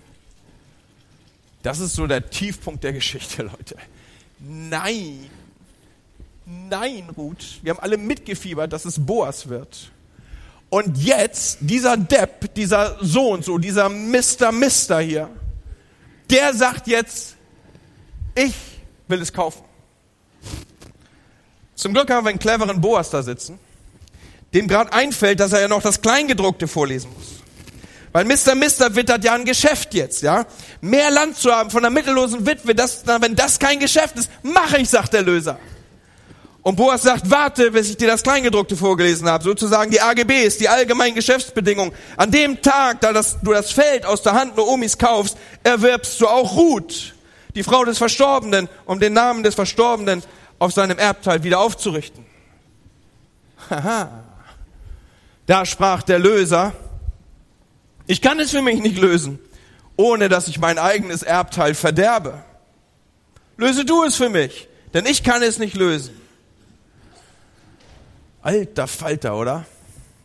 [1.62, 3.76] Das ist so der Tiefpunkt der Geschichte, Leute.
[4.40, 5.30] Nein,
[6.44, 9.90] nein, Ruth, wir haben alle mitgefiebert, dass es Boas wird.
[10.68, 15.30] Und jetzt, dieser Depp, dieser so und so, dieser Mister Mister hier,
[16.28, 17.36] der sagt jetzt,
[18.34, 18.54] ich
[19.08, 19.64] will es kaufen.
[21.74, 23.58] Zum Glück haben wir einen cleveren Boas da sitzen
[24.54, 27.40] dem gerade einfällt, dass er ja noch das Kleingedruckte vorlesen muss.
[28.12, 28.56] Weil Mr.
[28.56, 30.44] Mister wittert ja ein Geschäft jetzt, ja.
[30.80, 34.78] Mehr Land zu haben von der mittellosen Witwe, das, wenn das kein Geschäft ist, mache
[34.78, 35.58] ich, sagt der Löser.
[36.62, 40.68] Und Boas sagt, warte, bis ich dir das Kleingedruckte vorgelesen habe, sozusagen die AGBs, die
[40.68, 41.94] allgemeinen Geschäftsbedingungen.
[42.16, 46.26] An dem Tag, da das, du das Feld aus der Hand Noomis kaufst, erwirbst du
[46.26, 47.14] auch Ruth,
[47.54, 50.22] die Frau des Verstorbenen, um den Namen des Verstorbenen
[50.58, 52.26] auf seinem Erbteil wieder aufzurichten.
[53.70, 54.24] Haha.
[55.50, 56.72] Da sprach der Löser,
[58.06, 59.40] ich kann es für mich nicht lösen,
[59.96, 62.44] ohne dass ich mein eigenes Erbteil verderbe.
[63.56, 66.14] Löse du es für mich, denn ich kann es nicht lösen.
[68.42, 69.66] Alter Falter, oder?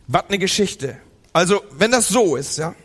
[0.06, 0.96] Was eine Geschichte.
[1.32, 2.76] Also, wenn das so ist, ja,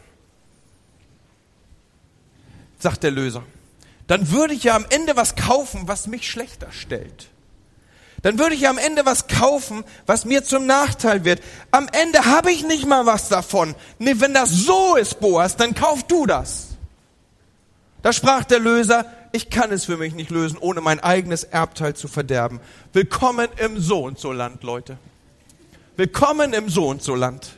[2.80, 3.44] sagt der Löser,
[4.08, 7.28] dann würde ich ja am Ende was kaufen, was mich schlechter stellt.
[8.22, 11.42] Dann würde ich am Ende was kaufen, was mir zum Nachteil wird.
[11.72, 13.76] Am Ende habe ich nicht mal was davon.
[13.98, 16.68] Nee, wenn das so ist, Boas, dann kauf du das.
[18.04, 21.96] Da sprach der Löser, ich kann es für mich nicht lösen, ohne mein eigenes Erbteil
[21.96, 22.60] zu verderben.
[22.94, 24.98] Willkommen im So und so Land, Leute.
[25.98, 27.58] Willkommen im So und so Land.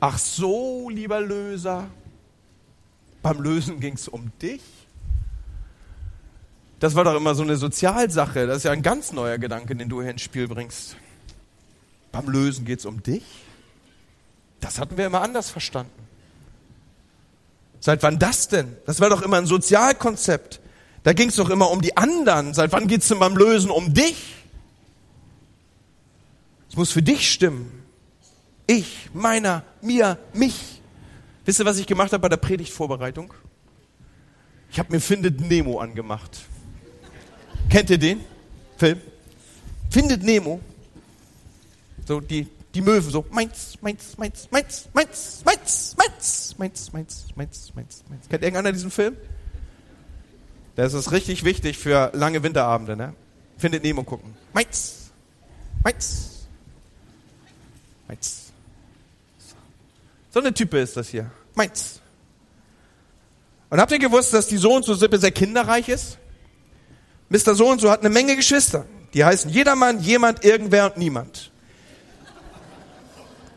[0.00, 1.86] Ach so, lieber Löser,
[3.22, 4.62] beim Lösen ging es um dich.
[6.82, 8.48] Das war doch immer so eine Sozialsache.
[8.48, 10.96] Das ist ja ein ganz neuer Gedanke, den du hier ins Spiel bringst.
[12.10, 13.22] Beim Lösen geht es um dich.
[14.58, 15.92] Das hatten wir immer anders verstanden.
[17.78, 18.76] Seit wann das denn?
[18.84, 20.58] Das war doch immer ein Sozialkonzept.
[21.04, 22.52] Da ging es doch immer um die anderen.
[22.52, 24.34] Seit wann geht es denn beim Lösen um dich?
[26.68, 27.84] Es muss für dich stimmen.
[28.66, 30.82] Ich, meiner, mir, mich.
[31.44, 33.32] Wisst ihr, was ich gemacht habe bei der Predigtvorbereitung?
[34.72, 36.48] Ich habe mir Findet Nemo angemacht.
[37.72, 38.22] Kennt ihr den
[38.76, 39.00] Film?
[39.90, 40.60] Findet Nemo.
[42.06, 46.92] So die, die Möwen so, meins, meins, meins, meins, meins, meins, meins, meins, meins,
[47.34, 48.28] meins, meins, meins.
[48.28, 49.16] Kennt irgendeiner diesen Film?
[50.76, 53.14] Das ist richtig wichtig für lange Winterabende, ne?
[53.56, 54.34] Findet Nemo gucken.
[54.52, 55.10] Meins,
[55.82, 56.46] meins,
[58.06, 58.52] meins.
[60.30, 61.30] So eine Type ist das hier.
[61.54, 62.02] Meins.
[63.70, 66.18] Und habt ihr gewusst, dass die So und so Sippe sehr kinderreich ist?
[67.32, 67.54] Mr.
[67.54, 68.84] So und so hat eine Menge Geschwister.
[69.14, 71.50] Die heißen jedermann, jemand, irgendwer und niemand.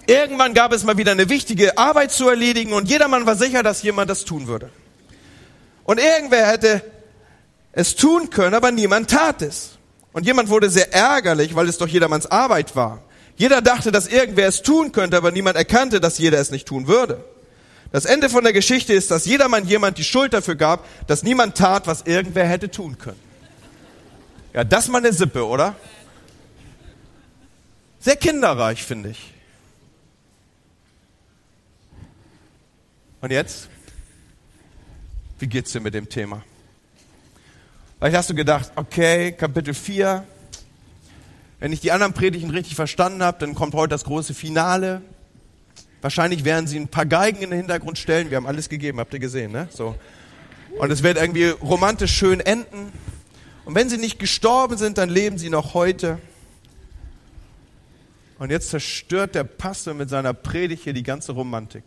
[0.08, 3.82] Irgendwann gab es mal wieder eine wichtige Arbeit zu erledigen und jedermann war sicher, dass
[3.82, 4.70] jemand das tun würde.
[5.84, 6.82] Und irgendwer hätte
[7.74, 9.78] es tun können, aber niemand tat es.
[10.14, 13.04] Und jemand wurde sehr ärgerlich, weil es doch jedermanns Arbeit war.
[13.36, 16.88] Jeder dachte, dass irgendwer es tun könnte, aber niemand erkannte, dass jeder es nicht tun
[16.88, 17.26] würde.
[17.92, 21.58] Das Ende von der Geschichte ist, dass jedermann jemand die Schuld dafür gab, dass niemand
[21.58, 23.25] tat, was irgendwer hätte tun können.
[24.56, 25.76] Ja, das mal eine Sippe, oder?
[28.00, 29.34] Sehr kinderreich, finde ich.
[33.20, 33.68] Und jetzt?
[35.40, 36.42] Wie geht's dir mit dem Thema?
[38.00, 40.24] Vielleicht hast du gedacht, okay, Kapitel 4,
[41.60, 45.02] wenn ich die anderen Predigten richtig verstanden habe, dann kommt heute das große Finale.
[46.00, 48.30] Wahrscheinlich werden sie ein paar Geigen in den Hintergrund stellen.
[48.30, 49.68] Wir haben alles gegeben, habt ihr gesehen, ne?
[49.74, 49.98] So.
[50.78, 52.94] Und es wird irgendwie romantisch schön enden.
[53.66, 56.20] Und wenn sie nicht gestorben sind, dann leben sie noch heute.
[58.38, 61.84] Und jetzt zerstört der Pastor mit seiner Predigt hier die ganze Romantik.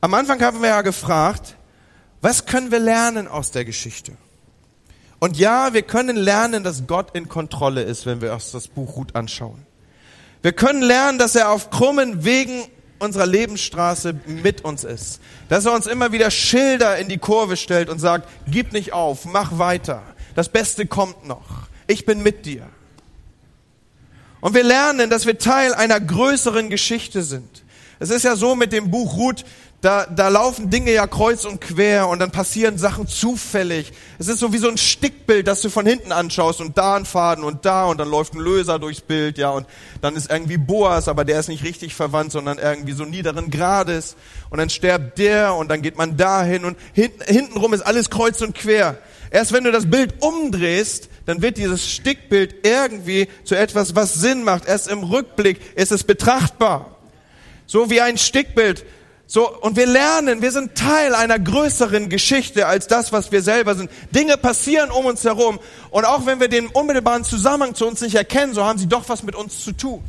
[0.00, 1.56] Am Anfang haben wir ja gefragt,
[2.20, 4.12] was können wir lernen aus der Geschichte?
[5.20, 8.96] Und ja, wir können lernen, dass Gott in Kontrolle ist, wenn wir uns das Buch
[8.96, 9.64] Ruth anschauen.
[10.42, 12.64] Wir können lernen, dass er auf krummen Wegen
[13.02, 15.20] unserer Lebensstraße mit uns ist.
[15.48, 19.24] Dass er uns immer wieder Schilder in die Kurve stellt und sagt, gib nicht auf,
[19.24, 20.02] mach weiter.
[20.34, 21.66] Das Beste kommt noch.
[21.86, 22.66] Ich bin mit dir.
[24.40, 27.62] Und wir lernen, dass wir Teil einer größeren Geschichte sind.
[27.98, 29.44] Es ist ja so mit dem Buch Ruth,
[29.82, 33.92] da, da laufen Dinge ja kreuz und quer und dann passieren Sachen zufällig.
[34.20, 37.04] Es ist so wie so ein Stickbild, das du von hinten anschaust und da ein
[37.04, 39.66] Faden und da und dann läuft ein Löser durchs Bild, ja, und
[40.00, 44.14] dann ist irgendwie Boas, aber der ist nicht richtig verwandt, sondern irgendwie so niederen Grades
[44.50, 48.40] und dann sterbt der und dann geht man dahin und hinten, hintenrum ist alles kreuz
[48.40, 48.98] und quer.
[49.32, 54.44] Erst wenn du das Bild umdrehst, dann wird dieses Stickbild irgendwie zu etwas, was Sinn
[54.44, 54.68] macht.
[54.68, 56.98] Erst im Rückblick ist es betrachtbar.
[57.66, 58.84] So wie ein Stickbild
[59.32, 63.74] so, und wir lernen, wir sind Teil einer größeren Geschichte als das, was wir selber
[63.74, 63.90] sind.
[64.14, 65.58] Dinge passieren um uns herum.
[65.90, 69.08] Und auch wenn wir den unmittelbaren Zusammenhang zu uns nicht erkennen, so haben sie doch
[69.08, 70.04] was mit uns zu tun.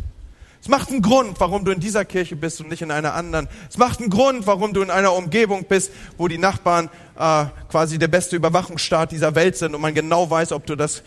[0.62, 3.48] Es macht einen Grund, warum du in dieser Kirche bist und nicht in einer anderen.
[3.70, 7.98] Es macht einen Grund, warum du in einer Umgebung bist, wo die Nachbarn äh, quasi
[7.98, 11.02] der beste Überwachungsstaat dieser Welt sind und man genau weiß, ob du das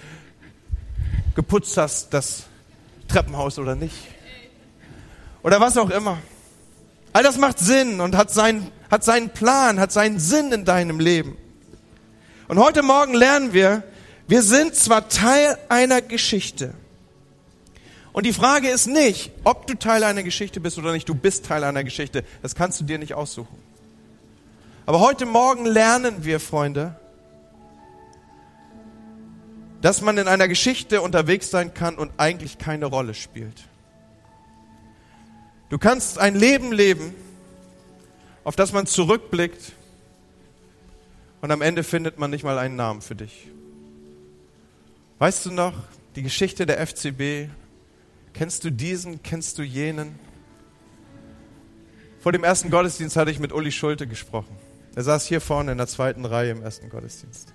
[1.34, 2.44] geputzt hast, das
[3.08, 3.94] Treppenhaus oder nicht.
[5.42, 6.16] Oder was auch immer.
[7.12, 11.00] All das macht Sinn und hat seinen, hat seinen Plan, hat seinen Sinn in deinem
[11.00, 11.36] Leben.
[12.48, 13.82] Und heute Morgen lernen wir,
[14.28, 16.74] wir sind zwar Teil einer Geschichte.
[18.12, 21.08] Und die Frage ist nicht, ob du Teil einer Geschichte bist oder nicht.
[21.08, 22.24] Du bist Teil einer Geschichte.
[22.42, 23.58] Das kannst du dir nicht aussuchen.
[24.86, 26.98] Aber heute Morgen lernen wir, Freunde,
[29.82, 33.64] dass man in einer Geschichte unterwegs sein kann und eigentlich keine Rolle spielt.
[35.68, 37.12] Du kannst ein Leben leben,
[38.44, 39.72] auf das man zurückblickt
[41.40, 43.48] und am Ende findet man nicht mal einen Namen für dich.
[45.18, 45.74] Weißt du noch,
[46.14, 47.50] die Geschichte der FCB,
[48.32, 50.18] kennst du diesen, kennst du jenen?
[52.20, 54.56] Vor dem ersten Gottesdienst hatte ich mit Uli Schulte gesprochen.
[54.94, 57.52] Er saß hier vorne in der zweiten Reihe im ersten Gottesdienst.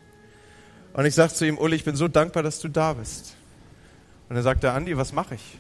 [0.94, 3.36] Und ich sagte zu ihm, Uli, ich bin so dankbar, dass du da bist.
[4.28, 5.58] Und er sagte, Andi, was mache ich?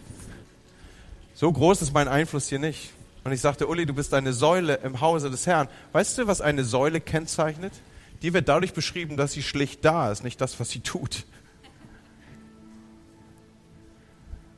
[1.41, 2.91] So groß ist mein Einfluss hier nicht.
[3.23, 5.69] Und ich sagte, Uli, du bist eine Säule im Hause des Herrn.
[5.91, 7.73] Weißt du, was eine Säule kennzeichnet?
[8.21, 11.25] Die wird dadurch beschrieben, dass sie schlicht da ist, nicht das, was sie tut.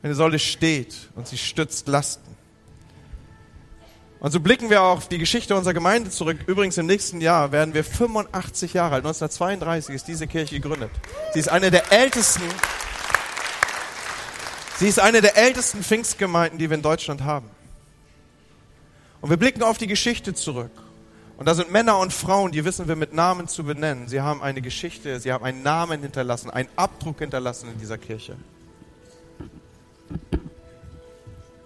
[0.02, 2.36] Eine Säule steht und sie stützt Lasten.
[4.20, 6.36] Und so blicken wir auf die Geschichte unserer Gemeinde zurück.
[6.46, 9.06] Übrigens im nächsten Jahr werden wir 85 Jahre alt.
[9.06, 10.90] 1932 ist diese Kirche gegründet.
[11.32, 12.42] Sie ist eine der ältesten,
[14.78, 17.48] sie ist eine der ältesten Pfingstgemeinden, die wir in Deutschland haben.
[19.20, 20.72] Und wir blicken auf die Geschichte zurück.
[21.36, 24.06] Und da sind Männer und Frauen, die wissen wir mit Namen zu benennen.
[24.08, 28.36] Sie haben eine Geschichte, sie haben einen Namen hinterlassen, einen Abdruck hinterlassen in dieser Kirche.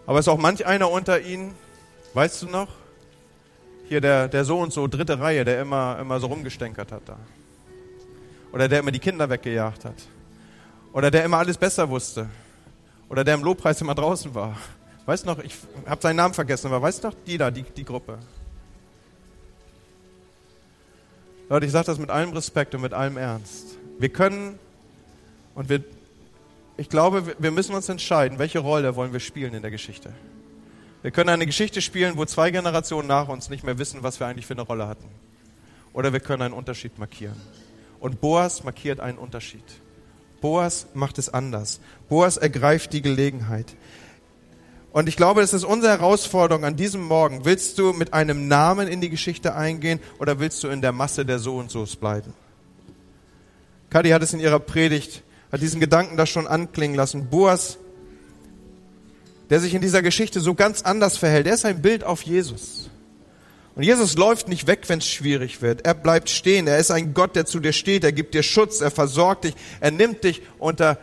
[0.06, 1.54] Aber es ist auch manch einer unter ihnen,
[2.14, 2.68] Weißt du noch?
[3.88, 7.16] Hier der, der so und so, dritte Reihe, der immer, immer so rumgestänkert hat da.
[8.52, 9.94] Oder der immer die Kinder weggejagt hat.
[10.92, 12.28] Oder der immer alles besser wusste.
[13.08, 14.56] Oder der im Lobpreis immer draußen war.
[15.06, 15.54] Weißt noch, ich
[15.86, 18.18] habe seinen Namen vergessen, aber weißt noch, die da, die, die Gruppe.
[21.48, 23.78] Leute, ich sage das mit allem Respekt und mit allem Ernst.
[23.98, 24.58] Wir können
[25.54, 25.82] und wir,
[26.76, 30.12] ich glaube, wir müssen uns entscheiden, welche Rolle wollen wir spielen in der Geschichte.
[31.00, 34.26] Wir können eine Geschichte spielen, wo zwei Generationen nach uns nicht mehr wissen, was wir
[34.26, 35.08] eigentlich für eine Rolle hatten.
[35.94, 37.40] Oder wir können einen Unterschied markieren.
[37.98, 39.64] Und Boas markiert einen Unterschied.
[40.40, 41.80] Boas macht es anders.
[42.08, 43.74] Boas ergreift die Gelegenheit.
[44.92, 47.44] Und ich glaube, das ist unsere Herausforderung an diesem Morgen.
[47.44, 51.24] Willst du mit einem Namen in die Geschichte eingehen oder willst du in der Masse
[51.24, 52.32] der So und Sos bleiben?
[53.90, 55.22] Kadi hat es in ihrer Predigt,
[55.52, 57.28] hat diesen Gedanken da schon anklingen lassen.
[57.28, 57.78] Boas
[59.50, 61.46] der sich in dieser Geschichte so ganz anders verhält.
[61.46, 62.90] Er ist ein Bild auf Jesus.
[63.78, 65.86] Und Jesus läuft nicht weg, wenn es schwierig wird.
[65.86, 66.66] Er bleibt stehen.
[66.66, 68.02] Er ist ein Gott, der zu dir steht.
[68.02, 68.80] Er gibt dir Schutz.
[68.80, 69.54] Er versorgt dich.
[69.78, 70.98] Er nimmt dich unter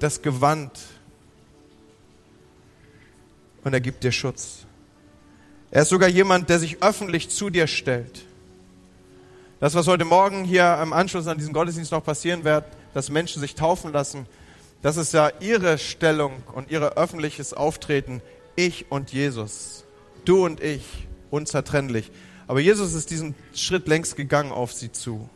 [0.00, 0.72] das Gewand.
[3.62, 4.66] Und er gibt dir Schutz.
[5.70, 8.24] Er ist sogar jemand, der sich öffentlich zu dir stellt.
[9.60, 13.40] Das, was heute Morgen hier im Anschluss an diesen Gottesdienst noch passieren wird, dass Menschen
[13.40, 14.26] sich taufen lassen,
[14.82, 18.20] das ist ja ihre Stellung und ihr öffentliches Auftreten.
[18.56, 19.85] Ich und Jesus.
[20.26, 20.84] Du und ich.
[21.30, 22.10] Unzertrennlich.
[22.46, 25.28] Aber Jesus ist diesen Schritt längst gegangen auf sie zu.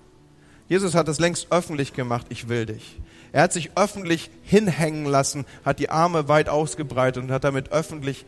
[0.69, 2.27] Jesus hat es längst öffentlich gemacht.
[2.29, 3.01] Ich will dich.
[3.33, 8.27] Er hat sich öffentlich hinhängen lassen, hat die Arme weit ausgebreitet und hat damit öffentlich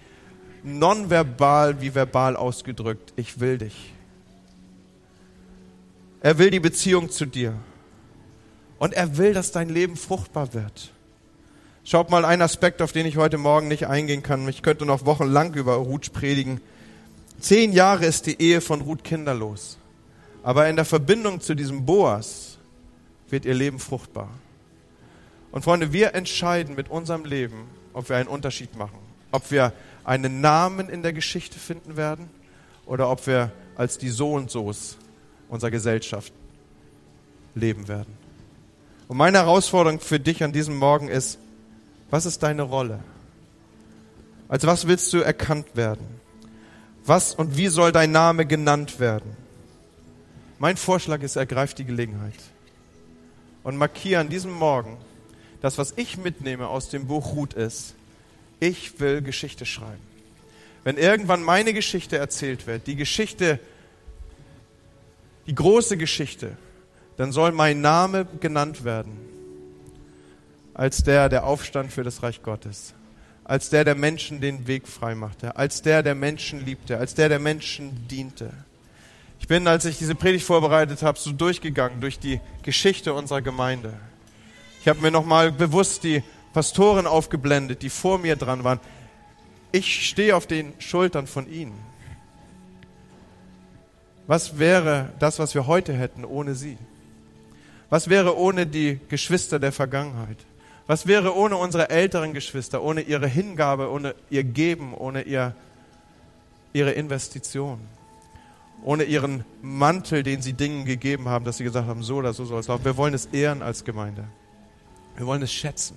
[0.63, 3.13] nonverbal wie verbal ausgedrückt.
[3.17, 3.93] Ich will dich.
[6.21, 7.55] Er will die Beziehung zu dir.
[8.79, 10.93] Und er will, dass dein Leben fruchtbar wird.
[11.85, 14.49] Schaut mal einen Aspekt, auf den ich heute Morgen nicht eingehen kann.
[14.49, 16.61] Ich könnte noch wochenlang über Ruth predigen.
[17.41, 19.79] Zehn Jahre ist die Ehe von Ruth kinderlos.
[20.45, 22.59] Aber in der Verbindung zu diesem Boas
[23.31, 24.29] wird ihr Leben fruchtbar.
[25.51, 27.65] Und Freunde, wir entscheiden mit unserem Leben,
[27.95, 28.99] ob wir einen Unterschied machen.
[29.33, 29.73] Ob wir
[30.05, 32.31] einen Namen in der Geschichte finden werden
[32.87, 34.97] oder ob wir als die So und So's
[35.49, 36.33] unserer Gesellschaft
[37.57, 38.17] leben werden.
[39.09, 41.39] Und meine Herausforderung für dich an diesem Morgen ist,
[42.13, 43.01] was ist deine Rolle?
[44.47, 46.07] Als was willst du erkannt werden?
[47.07, 49.35] Was und wie soll dein Name genannt werden?
[50.59, 52.35] Mein Vorschlag ist, ergreif die Gelegenheit
[53.63, 54.99] und markiere an diesem Morgen,
[55.63, 57.95] das, was ich mitnehme aus dem Buch Ruth ist,
[58.61, 60.03] ich will Geschichte schreiben.
[60.85, 63.59] Wenn irgendwann meine Geschichte erzählt wird, die Geschichte,
[65.47, 66.59] die große Geschichte,
[67.17, 69.22] dann soll mein Name genannt werden
[70.75, 72.95] als der, der aufstand für das Reich Gottes,
[73.45, 77.29] als der, der Menschen den Weg frei machte, als der, der Menschen liebte, als der,
[77.29, 78.53] der Menschen diente.
[79.41, 83.93] Ich bin, als ich diese Predigt vorbereitet habe, so durchgegangen durch die Geschichte unserer Gemeinde.
[84.81, 88.81] Ich habe mir nochmal bewusst die Pastoren aufgeblendet, die vor mir dran waren.
[89.73, 91.75] Ich stehe auf den Schultern von ihnen.
[94.27, 96.79] Was wäre das, was wir heute hätten ohne sie?
[97.91, 100.39] Was wäre ohne die Geschwister der Vergangenheit?
[100.87, 105.55] Was wäre ohne unsere älteren Geschwister, ohne ihre Hingabe, ohne ihr Geben, ohne ihr,
[106.73, 107.81] ihre Investition,
[108.83, 112.45] ohne ihren Mantel, den sie Dingen gegeben haben, dass sie gesagt haben, so oder so
[112.45, 112.85] soll es laufen.
[112.85, 114.25] Wir wollen es ehren als Gemeinde.
[115.17, 115.97] Wir wollen es schätzen.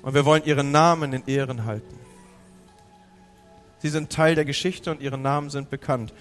[0.00, 1.98] Und wir wollen ihren Namen in Ehren halten.
[3.78, 6.14] Sie sind Teil der Geschichte und ihre Namen sind bekannt.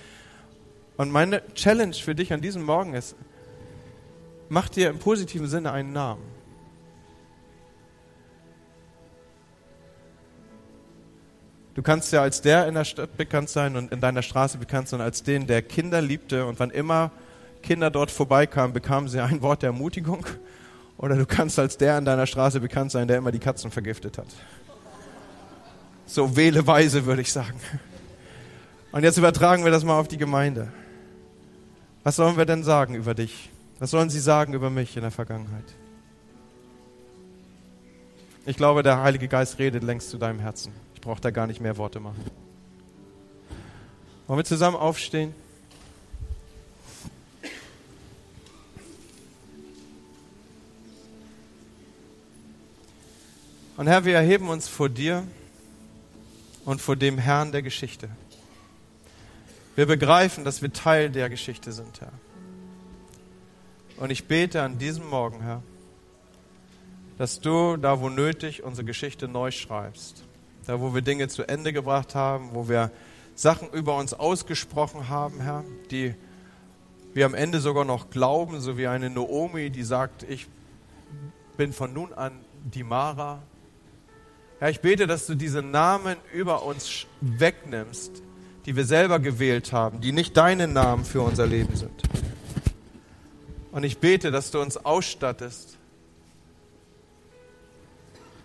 [0.98, 3.16] Und meine Challenge für dich an diesem Morgen ist,
[4.50, 6.31] mach dir im positiven Sinne einen Namen.
[11.82, 14.88] Du kannst ja als der in der Stadt bekannt sein und in deiner Straße bekannt
[14.88, 17.10] sein, als den, der Kinder liebte und wann immer
[17.64, 20.24] Kinder dort vorbeikamen, bekamen sie ein Wort der Ermutigung.
[21.00, 24.20] Oder du kannst als der in deiner Straße bekannt sein, der immer die Katzen vergiftet
[24.20, 24.28] hat.
[26.06, 27.60] So wähleweise, würde ich sagen.
[28.92, 30.72] Und jetzt übertragen wir das mal auf die Gemeinde.
[32.04, 33.50] Was sollen wir denn sagen über dich?
[33.80, 35.66] Was sollen sie sagen über mich in der Vergangenheit?
[38.46, 40.91] Ich glaube, der Heilige Geist redet längst zu deinem Herzen.
[41.02, 42.24] Ich brauche da gar nicht mehr Worte machen.
[44.28, 45.34] Wollen wir zusammen aufstehen?
[53.78, 55.24] Und Herr, wir erheben uns vor dir
[56.66, 58.08] und vor dem Herrn der Geschichte.
[59.76, 62.14] Wir begreifen, dass wir Teil der Geschichte sind, Herr.
[63.98, 65.64] Und ich bete an diesem Morgen, Herr,
[67.18, 70.26] dass du da, wo nötig, unsere Geschichte neu schreibst
[70.66, 72.92] da wo wir Dinge zu Ende gebracht haben, wo wir
[73.36, 76.14] Sachen über uns ausgesprochen haben, Herr, die
[77.14, 80.48] wir am Ende sogar noch glauben, so wie eine Noomi, die sagt, ich
[81.58, 82.34] bin von nun an
[82.64, 83.42] die Mara.
[84.60, 88.22] Herr, ich bete, dass du diese Namen über uns wegnimmst,
[88.66, 92.04] die wir selber gewählt haben, die nicht deine Namen für unser Leben sind.
[93.72, 95.78] Und ich bete, dass du uns ausstattest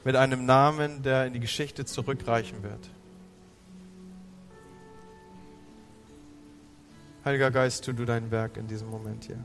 [0.07, 2.78] mit einem Namen, der in die Geschichte zurückreichen wird.
[7.24, 9.44] Heiliger Geist, tu du dein Werk in diesem Moment hier.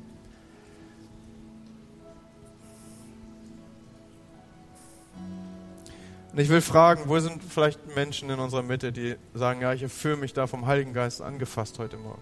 [6.31, 9.91] Und ich will fragen, wo sind vielleicht Menschen in unserer Mitte, die sagen, ja, ich
[9.91, 12.21] fühle mich da vom Heiligen Geist angefasst heute Morgen.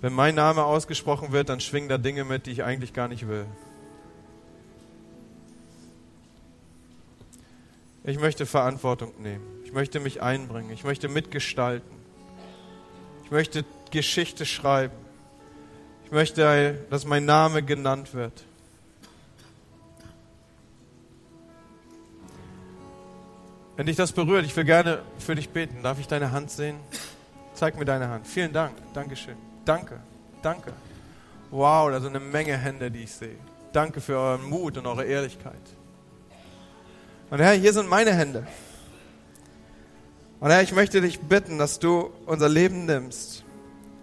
[0.00, 3.26] Wenn mein Name ausgesprochen wird, dann schwingen da Dinge mit, die ich eigentlich gar nicht
[3.26, 3.46] will.
[8.04, 9.44] Ich möchte Verantwortung nehmen.
[9.64, 10.70] Ich möchte mich einbringen.
[10.70, 11.90] Ich möchte mitgestalten.
[13.24, 14.94] Ich möchte Geschichte schreiben.
[16.04, 18.44] Ich möchte, dass mein Name genannt wird.
[23.76, 25.82] Wenn dich das berührt, ich will gerne für dich beten.
[25.82, 26.76] Darf ich deine Hand sehen?
[27.54, 28.26] Zeig mir deine Hand.
[28.26, 28.76] Vielen Dank.
[28.92, 29.36] Dankeschön.
[29.64, 30.00] Danke.
[30.42, 30.72] Danke.
[31.50, 33.36] Wow, da sind eine Menge Hände, die ich sehe.
[33.72, 35.60] Danke für euren Mut und eure Ehrlichkeit.
[37.32, 38.46] Und Herr, hier sind meine Hände.
[40.38, 43.42] Und Herr, ich möchte dich bitten, dass du unser Leben nimmst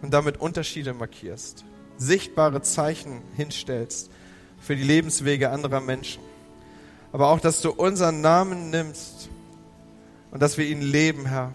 [0.01, 1.63] und damit Unterschiede markierst,
[1.95, 4.09] sichtbare Zeichen hinstellst
[4.59, 6.23] für die Lebenswege anderer Menschen.
[7.11, 9.29] Aber auch, dass du unseren Namen nimmst
[10.31, 11.53] und dass wir ihn leben, Herr.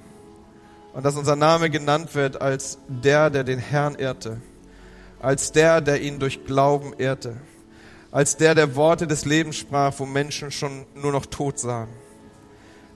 [0.93, 4.41] Und dass unser Name genannt wird als der, der den Herrn ehrte,
[5.19, 7.35] als der, der ihn durch Glauben ehrte
[8.15, 11.89] als der, der Worte des Lebens sprach, wo Menschen schon nur noch tot sahen.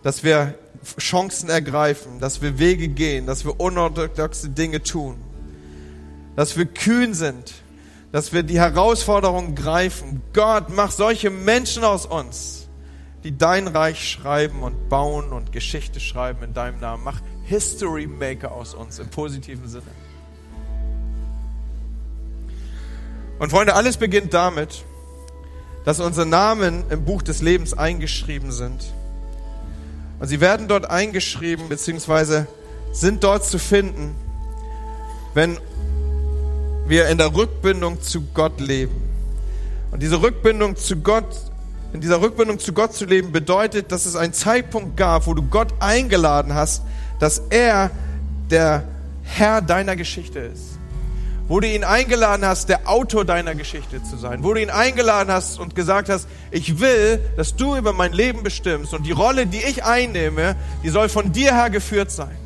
[0.04, 0.56] Dass wir
[0.96, 5.16] Chancen ergreifen, dass wir Wege gehen, dass wir unorthodoxe Dinge tun,
[6.36, 7.52] dass wir kühn sind,
[8.12, 10.22] dass wir die Herausforderungen greifen.
[10.34, 12.68] Gott, mach solche Menschen aus uns,
[13.24, 17.02] die dein Reich schreiben und bauen und Geschichte schreiben in deinem Namen.
[17.02, 19.90] Mach History Maker aus uns im positiven Sinne.
[23.40, 24.84] Und Freunde, alles beginnt damit,
[25.89, 28.93] dass unsere Namen im Buch des Lebens eingeschrieben sind.
[30.20, 32.47] Und sie werden dort eingeschrieben, beziehungsweise
[32.93, 34.14] sind dort zu finden,
[35.32, 35.57] wenn
[36.86, 39.01] wir in der Rückbindung zu Gott leben.
[39.91, 41.24] Und diese Rückbindung zu Gott,
[41.95, 45.43] in dieser Rückbindung zu Gott zu leben, bedeutet, dass es einen Zeitpunkt gab, wo du
[45.43, 46.82] Gott eingeladen hast,
[47.18, 47.91] dass er
[48.51, 48.84] der
[49.22, 50.78] Herr deiner Geschichte ist
[51.49, 55.32] wo du ihn eingeladen hast, der Autor deiner Geschichte zu sein, wo du ihn eingeladen
[55.32, 59.46] hast und gesagt hast, ich will, dass du über mein Leben bestimmst und die Rolle,
[59.46, 62.36] die ich einnehme, die soll von dir her geführt sein.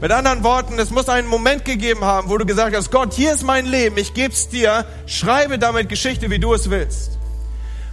[0.00, 3.32] Mit anderen Worten, es muss einen Moment gegeben haben, wo du gesagt hast, Gott, hier
[3.32, 7.18] ist mein Leben, ich geb's dir, schreibe damit Geschichte, wie du es willst.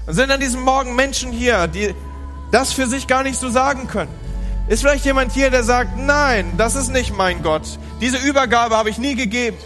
[0.06, 1.96] Und sind an diesem Morgen Menschen hier, die
[2.52, 4.12] das für sich gar nicht so sagen können.
[4.68, 7.64] Ist vielleicht jemand hier, der sagt, nein, das ist nicht mein Gott.
[8.02, 9.58] Diese Übergabe habe ich nie gegeben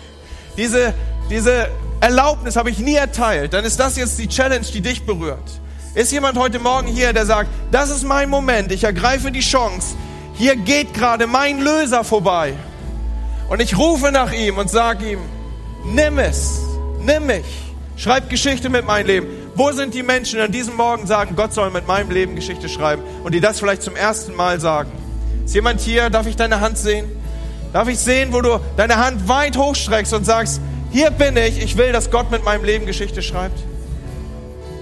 [0.58, 0.94] diese,
[1.30, 1.68] diese
[2.00, 5.62] Erlaubnis habe ich nie erteilt, dann ist das jetzt die Challenge, die dich berührt.
[5.96, 9.96] Ist jemand heute Morgen hier, der sagt, das ist mein Moment, ich ergreife die Chance,
[10.34, 12.54] hier geht gerade mein Löser vorbei.
[13.50, 15.20] Und ich rufe nach ihm und sage ihm,
[15.86, 16.60] nimm es,
[17.02, 17.46] nimm mich,
[17.96, 19.28] schreib Geschichte mit meinem Leben.
[19.56, 22.68] Wo sind die Menschen, die an diesem Morgen sagen, Gott soll mit meinem Leben Geschichte
[22.68, 24.92] schreiben und die das vielleicht zum ersten Mal sagen?
[25.46, 26.10] Ist jemand hier?
[26.10, 27.06] Darf ich deine Hand sehen?
[27.76, 30.62] Darf ich sehen, wo du deine Hand weit hochstreckst und sagst,
[30.94, 33.60] hier bin ich, ich will, dass Gott mit meinem Leben Geschichte schreibt?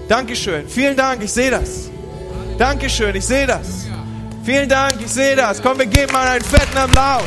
[0.08, 0.68] Dankeschön.
[0.68, 1.90] Vielen Dank, ich sehe das.
[2.56, 3.86] Dankeschön, ich sehe das.
[4.44, 5.60] Vielen Dank, ich sehe das.
[5.60, 7.24] Komm, wir geben mal einen fetten Applaus.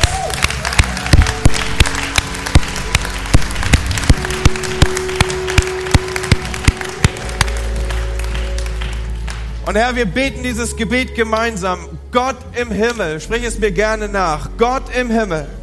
[9.65, 11.89] Und Herr, wir beten dieses Gebet gemeinsam.
[12.13, 14.51] Gott im Himmel, sprich es mir gerne nach.
[14.57, 15.56] Gott im Himmel.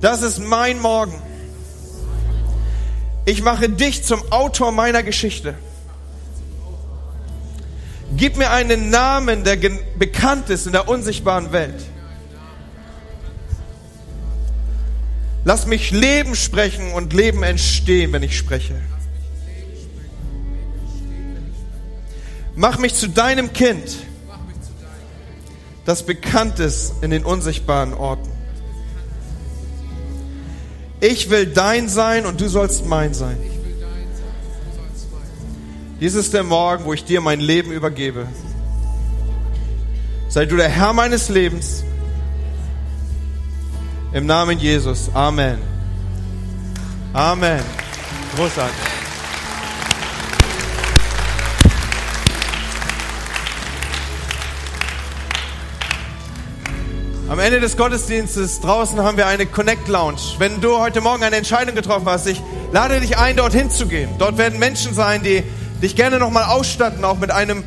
[0.00, 1.14] Das ist mein Morgen.
[3.26, 5.54] Ich mache dich zum Autor meiner Geschichte.
[8.16, 9.56] Gib mir einen Namen, der
[9.98, 11.80] bekannt ist in der unsichtbaren Welt.
[15.44, 18.74] Lass mich Leben sprechen und Leben entstehen, wenn ich spreche.
[22.56, 23.96] Mach mich zu deinem Kind,
[25.84, 28.39] das bekannt ist in den unsichtbaren Orten.
[31.00, 33.38] Ich will dein sein und du sollst mein sein.
[36.00, 38.26] Dies ist der Morgen, wo ich dir mein Leben übergebe.
[40.28, 41.84] Sei du der Herr meines Lebens.
[44.12, 45.10] Im Namen Jesus.
[45.14, 45.58] Amen.
[47.12, 47.62] Amen.
[48.36, 48.99] Großartig.
[57.30, 60.18] Am Ende des Gottesdienstes draußen haben wir eine Connect Lounge.
[60.38, 64.10] Wenn du heute Morgen eine Entscheidung getroffen hast, ich lade dich ein, dorthin zu gehen.
[64.18, 65.44] Dort werden Menschen sein, die
[65.80, 67.62] dich gerne nochmal ausstatten, auch mit einem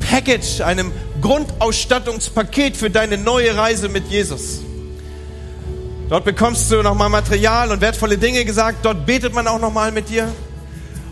[0.00, 4.62] Package, einem Grundausstattungspaket für deine neue Reise mit Jesus.
[6.08, 8.78] Dort bekommst du nochmal Material und wertvolle Dinge gesagt.
[8.84, 10.26] Dort betet man auch nochmal mit dir.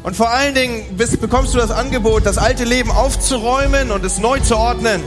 [0.03, 4.41] Und vor allen Dingen bekommst du das Angebot, das alte Leben aufzuräumen und es neu
[4.41, 5.05] zu ordnen.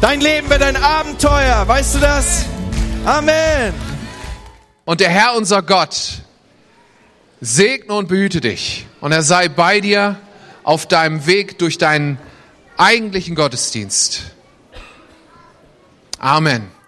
[0.00, 2.46] Dein Leben wird ein Abenteuer, weißt du das?
[3.04, 3.74] Amen.
[4.86, 6.22] Und der Herr, unser Gott,
[7.42, 8.86] segne und behüte dich.
[9.02, 10.18] Und er sei bei dir
[10.62, 12.18] auf deinem Weg durch deinen
[12.78, 14.22] eigentlichen Gottesdienst.
[16.18, 16.79] Amen.